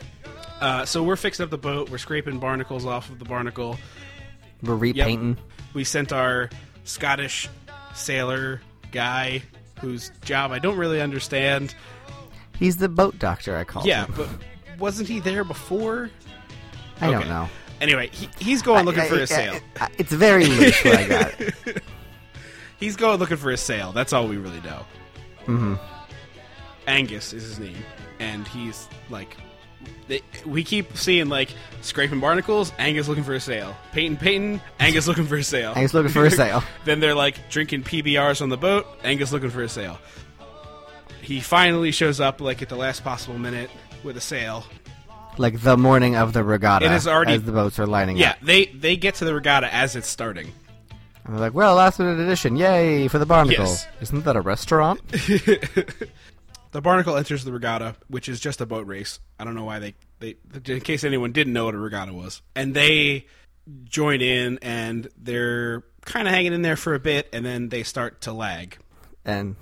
[0.61, 1.90] Uh, so we're fixing up the boat.
[1.90, 3.78] We're scraping barnacles off of the barnacle.
[4.62, 5.36] We're repainting.
[5.74, 6.48] We sent our
[6.84, 7.48] Scottish
[7.94, 8.61] sailor
[8.92, 9.42] guy,
[9.80, 11.74] whose job I don't really understand.
[12.59, 13.57] He's the boat doctor.
[13.57, 13.88] I call him.
[13.88, 14.14] Yeah, him.
[14.16, 14.28] but
[14.78, 16.11] wasn't he there before?
[17.02, 17.48] I don't know.
[17.82, 19.59] Anyway, he, he's going looking I- for his sail.
[19.78, 20.82] I- it's very loose.
[20.82, 21.34] what I got.
[22.78, 23.92] He's going looking for a sail.
[23.92, 24.84] That's all we really know.
[25.46, 25.74] hmm
[26.86, 27.76] Angus is his name,
[28.20, 29.36] and he's like,
[30.09, 31.51] they, we keep seeing like
[31.82, 32.72] scraping barnacles.
[32.78, 33.76] Angus looking for a sail.
[33.93, 34.61] Peyton, Peyton.
[34.78, 35.72] Angus looking for a sail.
[35.74, 36.62] Angus looking for a sail.
[36.84, 38.87] then they're like drinking PBRs on the boat.
[39.05, 39.99] Angus looking for a sail.
[41.22, 43.70] He finally shows up like at the last possible minute
[44.05, 44.64] with a sail.
[45.39, 46.87] Like the morning of the regatta.
[46.87, 48.37] It is already- as the boats are lining Yeah, up.
[48.41, 50.53] Yeah, they they get to the regatta as it's starting.
[51.24, 53.64] And they're like, well, last minute edition, yay for the barnacle.
[53.64, 53.87] Yes.
[54.01, 55.01] Isn't that a restaurant?
[56.76, 59.18] The barnacle enters the regatta, which is just a boat race.
[59.40, 62.42] I don't know why they, they in case anyone didn't know what a regatta was.
[62.54, 63.24] And they
[63.84, 67.82] join in and they're kind of hanging in there for a bit and then they
[67.82, 68.76] start to lag.
[69.24, 69.56] and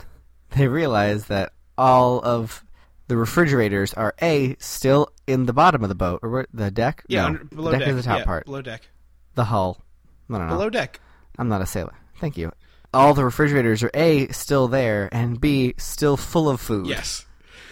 [0.56, 2.64] they realize that all of
[3.06, 7.04] the refrigerators are a still in the bottom of the boat or the deck.
[7.06, 7.88] Yeah, no, under, below the deck, deck.
[7.90, 8.46] is the top yeah, part.
[8.46, 8.88] Below deck.
[9.36, 9.80] The hull.
[10.28, 10.54] I don't know.
[10.54, 10.98] Below deck.
[11.38, 11.94] I'm not a sailor.
[12.18, 12.50] Thank you.
[12.94, 16.86] All the refrigerators are a still there and b still full of food.
[16.86, 17.26] Yes.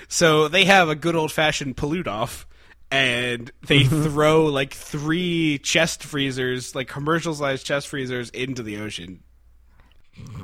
[0.09, 2.47] So they have a good old fashioned pollute off
[2.93, 4.03] and they mm-hmm.
[4.03, 9.23] throw like three chest freezers, like commercial sized chest freezers into the ocean.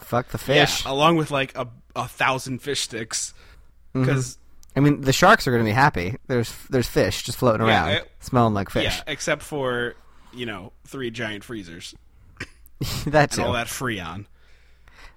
[0.01, 0.85] Fuck the fish.
[0.85, 3.35] Yeah, along with like a, a thousand fish sticks.
[3.95, 4.01] Mm-hmm.
[4.01, 4.39] Because
[4.75, 6.17] I mean, the sharks are going to be happy.
[6.27, 8.85] There's there's fish just floating Yeah, around, it- smelling like fish.
[8.85, 9.95] Yeah, except for
[10.33, 11.95] you know three giant freezers
[13.07, 14.25] that and all that freon.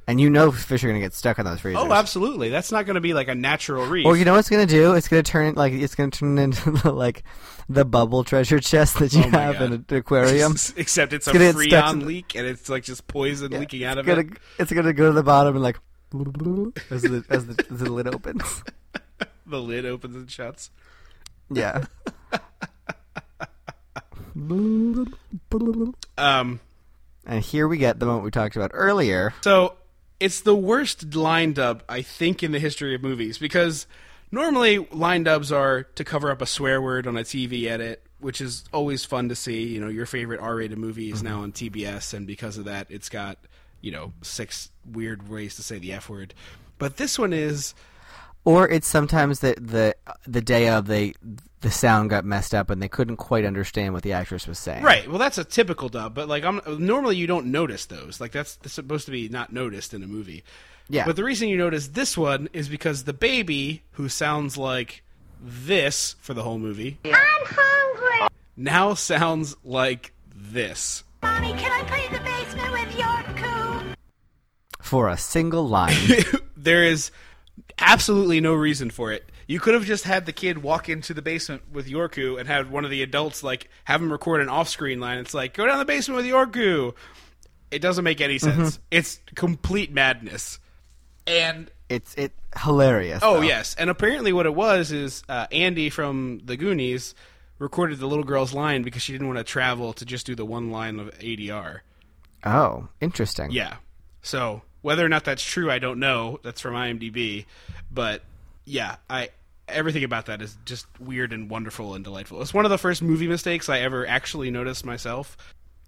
[0.08, 1.82] And you know fish are gonna get stuck on those freezers.
[1.84, 2.49] Oh, absolutely.
[2.49, 4.06] That's not going to be like a natural reef.
[4.06, 4.93] Or you know what's gonna do?
[4.93, 7.24] It's gonna turn like it's gonna turn into the, like
[7.70, 9.62] the bubble treasure chest that you Oh have God.
[9.64, 10.54] in an aquarium.
[10.76, 14.06] Except it's a get stuck freon leak, and it's like just poison leaking out of
[14.06, 14.28] gonna it.
[14.60, 15.78] it's gonna go to the bottom and like
[16.91, 18.64] as the as the, as the lid opens.
[19.45, 20.72] The lid opens and shuts.
[21.49, 21.86] Yeah.
[26.18, 26.60] Um,
[27.26, 29.34] And here we get the moment we talked about earlier.
[29.41, 29.76] So
[30.22, 33.88] it's the worst line dub I think in the history of movies because
[34.32, 38.39] normally line dubs are to cover up a swear word on a TV edit, which
[38.39, 39.63] is always fun to see.
[39.63, 41.28] You know, your favorite R-rated movie is mm-hmm.
[41.28, 43.39] now on TBS, and because of that, it's got
[43.82, 46.36] you know six weird ways to say the F word.
[46.78, 47.74] But this one is
[48.44, 51.14] Or it's sometimes that the the day of they
[51.62, 54.84] the sound got messed up and they couldn't quite understand what the actress was saying.
[54.84, 55.08] right.
[55.08, 58.20] Well, that's a typical dub, but like I'm normally you don't notice those.
[58.20, 60.44] Like that's, that's supposed to be not noticed in a movie.
[60.89, 61.06] Yeah.
[61.06, 65.04] But the reason you notice this one is because the baby, who sounds like
[65.39, 68.28] this for the whole movie, I'm hungry.
[68.58, 71.04] now sounds like this.
[71.22, 73.96] Mommy, can I play in the basement with your coo?
[74.82, 75.96] For a single line.
[76.58, 77.12] there is
[77.80, 79.30] absolutely no reason for it.
[79.47, 82.72] You could have just had the kid walk into the basement with Yorku and had
[82.72, 85.18] one of the adults like have him record an off-screen line.
[85.18, 86.93] It's like go down the basement with Yorku.
[87.70, 88.80] It doesn't make any sense.
[88.91, 90.60] It's complete madness.
[91.28, 93.20] And it's it hilarious.
[93.22, 93.41] Oh though.
[93.41, 97.14] yes, and apparently what it was is uh, Andy from the Goonies
[97.60, 100.45] recorded the little girl's line because she didn't want to travel to just do the
[100.45, 101.82] one line of ADR.
[102.43, 103.52] Oh, interesting.
[103.52, 103.76] Yeah.
[104.24, 106.39] So whether or not that's true, I don't know.
[106.43, 107.45] That's from IMDb,
[107.91, 108.23] but
[108.65, 109.29] yeah, I
[109.67, 112.41] everything about that is just weird and wonderful and delightful.
[112.41, 115.38] It's one of the first movie mistakes I ever actually noticed myself.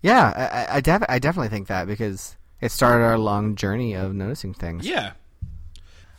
[0.01, 3.93] Yeah, I, I, I, def- I definitely think that because it started our long journey
[3.93, 4.87] of noticing things.
[4.87, 5.13] Yeah.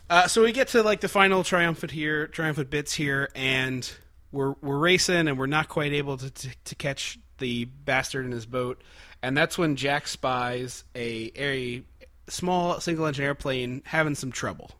[0.09, 3.91] Uh, so we get to like the final triumphant here, triumphant bits here, and
[4.33, 8.33] we're we're racing, and we're not quite able to to, to catch the bastard in
[8.33, 8.83] his boat,
[9.23, 11.83] and that's when Jack spies a a
[12.29, 14.73] small single engine airplane having some trouble.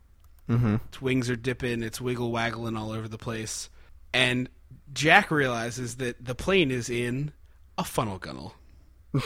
[0.49, 0.75] Mm-hmm.
[0.89, 3.69] Its wings are dipping, it's wiggle waggling all over the place,
[4.13, 4.47] and
[4.93, 7.31] Jack realizes that the plane is in
[7.77, 8.53] a funnel gunnel,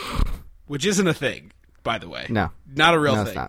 [0.67, 1.51] which isn't a thing,
[1.83, 2.25] by the way.
[2.29, 2.51] No.
[2.73, 3.47] not a real no, thing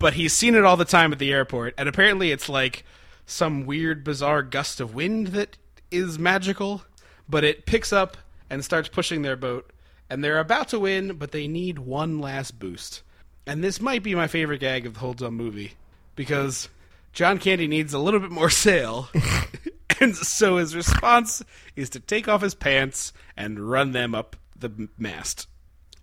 [0.00, 2.84] but he's seen it all the time at the airport, and apparently it's like
[3.26, 5.56] some weird, bizarre gust of wind that
[5.92, 6.82] is magical.
[7.28, 8.16] But it picks up
[8.48, 9.70] and starts pushing their boat,
[10.08, 13.02] and they're about to win, but they need one last boost.
[13.50, 15.72] And this might be my favorite gag of the whole dumb movie
[16.14, 16.68] because
[17.12, 19.08] John Candy needs a little bit more sail,
[20.00, 21.42] and so his response
[21.74, 25.48] is to take off his pants and run them up the mast.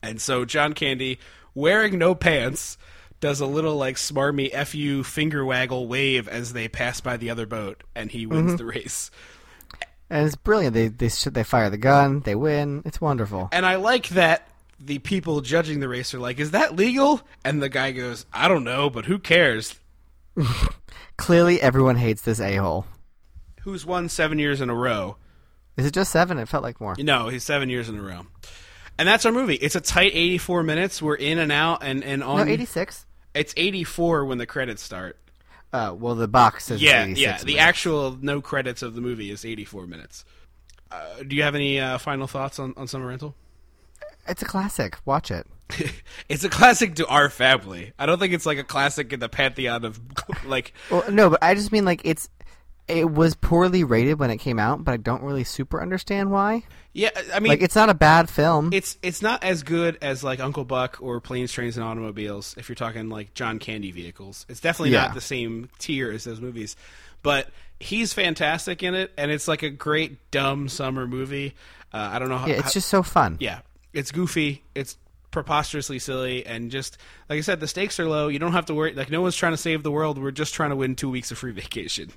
[0.04, 1.20] And so John Candy,
[1.56, 2.78] wearing no pants,
[3.22, 7.46] does a little like smarmy fu finger waggle wave as they pass by the other
[7.46, 8.58] boat, and he wins mm-hmm.
[8.58, 9.10] the race.
[10.10, 10.74] And it's brilliant.
[10.74, 12.20] They they they fire the gun.
[12.20, 12.82] They win.
[12.84, 13.48] It's wonderful.
[13.54, 14.50] And I like that
[14.80, 18.48] the people judging the race are like, "Is that legal?" And the guy goes, "I
[18.48, 19.76] don't know, but who cares?
[21.18, 22.86] Clearly, everyone hates this a hole.
[23.62, 25.18] Who's won seven years in a row?"
[25.78, 26.38] Is it just seven?
[26.40, 26.96] It felt like more.
[26.98, 28.26] No, he's seven years in a row.
[28.98, 29.54] And that's our movie.
[29.56, 31.02] It's a tight 84 minutes.
[31.04, 32.50] We're in and out, and, and No, on.
[32.50, 33.06] eighty six.
[33.36, 35.20] It's 84 when the credits start.
[35.72, 37.38] Uh, well, the box says Yeah, 86 yeah.
[37.38, 37.62] The minutes.
[37.62, 40.26] actual no credits of the movie is 84 minutes.
[40.90, 43.36] Uh, do you have any uh, final thoughts on, on Summer Rental?
[44.28, 44.98] It's a classic.
[45.06, 45.48] Watch it.
[46.30, 47.94] it's a classic to our family.
[48.00, 50.00] I don't think it's like a classic in the pantheon of
[50.46, 50.74] like.
[50.90, 52.30] Well, no, but I just mean like it's.
[52.88, 56.64] It was poorly rated when it came out, but I don't really super understand why.
[56.94, 58.70] Yeah, I mean, Like, it's not a bad film.
[58.72, 62.56] it's it's not as good as like Uncle Buck or Planes, Trains, and Automobiles.
[62.58, 65.02] If you're talking like John Candy vehicles, it's definitely Yeah.
[65.08, 66.78] not the same tier as those movies.
[67.24, 71.56] But he's fantastic in it, and it's like a great dumb summer movie.
[71.94, 72.48] Uh, I don't know how.
[72.48, 73.36] yeah, it's just so fun.
[73.42, 73.60] yeah,
[73.98, 74.64] it's goofy.
[74.76, 74.96] It's
[75.32, 76.98] preposterously silly, and just
[77.30, 78.28] like I said, the stakes are low.
[78.28, 78.94] You don't have to worry.
[78.94, 80.22] Like no one's trying to save the world.
[80.22, 82.12] We're just trying to win two weeks of free vacation.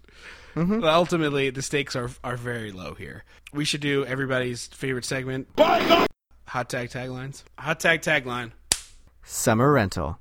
[0.54, 0.80] Mm-hmm.
[0.80, 3.24] But ultimately, the stakes are are very low here.
[3.52, 5.48] We should do everybody's favorite segment.
[5.58, 7.44] Hot tag taglines.
[7.58, 8.52] Hot tag tagline.
[9.24, 10.18] Summer Rental.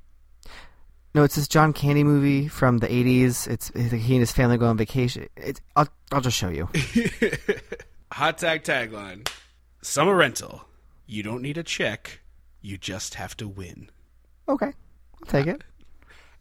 [1.15, 3.47] No, it's this John Candy movie from the '80s.
[3.47, 5.27] It's, he and his family go on vacation.
[5.35, 6.69] It's I'll I'll just show you.
[8.13, 9.27] Hot tag tagline.
[9.81, 10.68] Summer rental.
[11.09, 12.21] You don't need a check.
[12.61, 13.89] You just have to win.
[14.47, 14.67] okay,
[15.21, 15.63] I'll take it.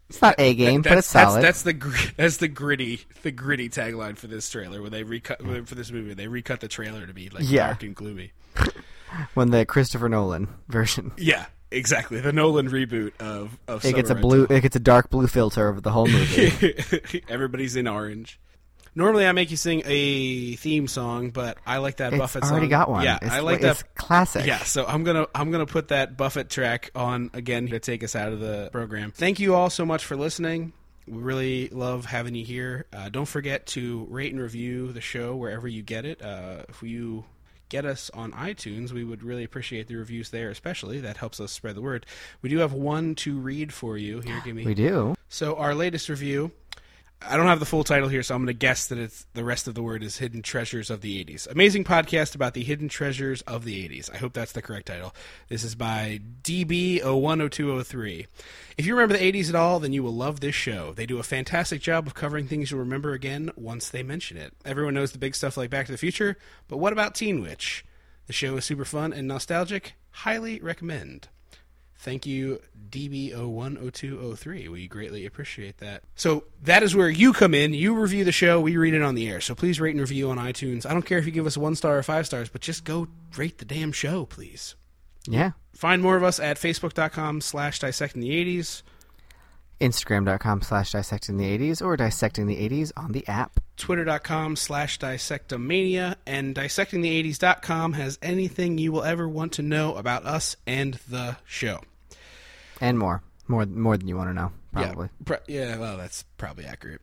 [0.09, 1.41] It's not a game, but it's solid.
[1.43, 4.81] That's, that's the gr- that's the gritty the gritty tagline for this trailer.
[4.81, 7.67] When they recut for this movie, they recut the trailer to be like Yeah.
[7.67, 8.31] dark and gloomy.
[9.33, 11.11] when the Christopher Nolan version.
[11.17, 14.45] Yeah, exactly the Nolan reboot of of It gets a blue.
[14.49, 16.75] It gets a dark blue filter over the whole movie.
[17.29, 18.39] Everybody's in orange.
[18.95, 22.23] Normally, I make you sing a theme song, but I like that Buffett song.
[22.23, 22.69] it's Buffett already song.
[22.69, 23.03] got one.
[23.03, 23.95] Yeah, it's, I like it's that.
[23.95, 24.45] classic.
[24.45, 28.15] Yeah, so I'm gonna I'm gonna put that Buffett track on again to take us
[28.15, 29.11] out of the program.
[29.11, 30.73] Thank you all so much for listening.
[31.07, 32.85] We really love having you here.
[32.93, 36.21] Uh, don't forget to rate and review the show wherever you get it.
[36.21, 37.25] Uh, if you
[37.69, 40.99] get us on iTunes, we would really appreciate the reviews there, especially.
[41.01, 42.05] That helps us spread the word.
[42.41, 44.19] We do have one to read for you.
[44.21, 44.65] Here, give me.
[44.65, 45.15] we do.
[45.29, 46.51] So our latest review,
[47.21, 49.43] I don't have the full title here, so I'm going to guess that it's the
[49.43, 52.87] rest of the word is "Hidden Treasures of the '80s." Amazing podcast about the hidden
[52.87, 54.09] treasures of the '80s.
[54.13, 55.13] I hope that's the correct title.
[55.49, 58.25] This is by DB010203.
[58.77, 60.93] If you remember the '80s at all, then you will love this show.
[60.93, 64.53] They do a fantastic job of covering things you'll remember again once they mention it.
[64.63, 66.37] Everyone knows the big stuff like Back to the Future,
[66.69, 67.83] but what about Teen Witch?
[68.27, 69.95] The show is super fun and nostalgic.
[70.11, 71.27] Highly recommend.
[71.99, 74.69] Thank you, DB010203.
[74.69, 76.03] We greatly appreciate that.
[76.15, 77.73] So that is where you come in.
[77.73, 79.41] You review the show, we read it on the air.
[79.41, 80.85] So please rate and review on iTunes.
[80.85, 83.09] I don't care if you give us one star or five stars, but just go
[83.35, 84.75] rate the damn show, please.
[85.27, 85.51] Yeah.
[85.73, 88.81] Find more of us at facebook.com slash dissecting the 80s,
[89.79, 93.59] Instagram.com slash dissecting the 80s or dissecting the 80s on the app.
[93.77, 100.55] twitter.com slash dissectomania, and dissectingthe80s.com has anything you will ever want to know about us
[100.67, 101.81] and the show.
[102.81, 103.23] And more.
[103.47, 105.07] More more than you want to know, probably.
[105.07, 107.01] Yeah, pro- yeah, well, that's probably accurate.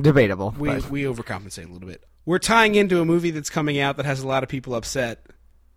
[0.00, 0.54] Debatable.
[0.56, 2.04] we but we overcompensate a little bit.
[2.24, 5.26] We're tying into a movie that's coming out that has a lot of people upset,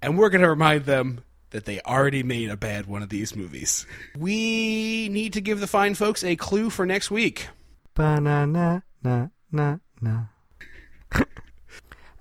[0.04, 1.24] and we're going to remind them
[1.54, 3.88] that they already made a bad one of these movies.
[4.18, 7.47] We need to give the fine folks a clue for next week.
[7.95, 10.26] Banana na na na.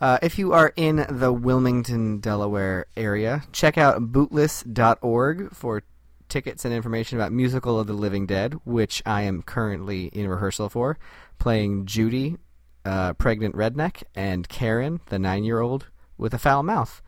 [0.01, 5.85] Uh, if you are in the Wilmington, Delaware area, check out bootless.org for
[6.29, 10.69] tickets and information about Musical of the Living Dead, which I am currently in rehearsal
[10.69, 10.99] for,
[11.39, 12.37] playing Judy,
[12.85, 15.87] uh, pregnant redneck, and Karen, the nine-year-old
[16.19, 17.01] with a foul mouth.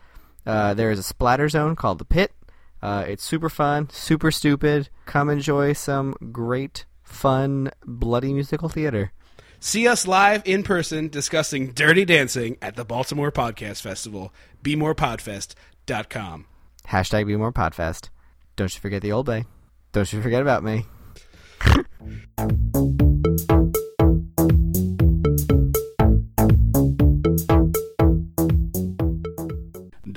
[0.46, 2.32] Uh, there is a splatter zone called the Pit.
[2.82, 4.90] Uh, it's super fun, super stupid.
[5.06, 9.12] Come enjoy some great, fun, bloody musical theater.
[9.58, 14.34] See us live in person discussing Dirty Dancing at the Baltimore Podcast Festival.
[14.62, 16.46] BeMorePodfest.com.
[16.88, 18.10] Hashtag Be More Podfest.
[18.56, 19.46] Don't you forget the old bay.
[19.92, 20.84] Don't you forget about me.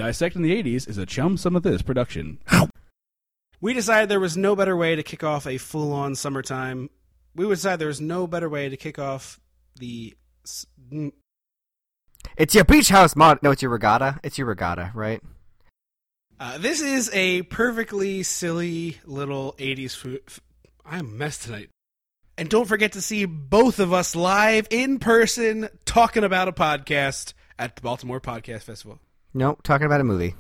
[0.07, 2.39] Dissecting the 80s is a Chum Some of This production.
[3.59, 6.89] We decided there was no better way to kick off a full on summertime.
[7.35, 9.37] We decided there was no better way to kick off
[9.75, 10.15] the.
[10.45, 10.65] s-
[12.37, 13.39] It's your beach house mod.
[13.43, 14.17] No, it's your regatta.
[14.23, 15.21] It's your regatta, right?
[16.39, 20.21] Uh, this is a perfectly silly little 80s food.
[20.85, 21.69] I'm a mess tonight.
[22.37, 27.33] And don't forget to see both of us live in person talking about a podcast
[27.59, 28.99] at the Baltimore Podcast Festival.
[29.37, 30.33] No, talking about a movie.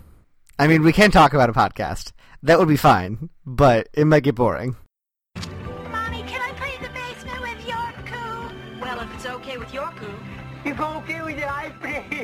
[0.57, 2.13] I mean, we can talk about a podcast.
[2.41, 4.75] That would be fine, but it might get boring.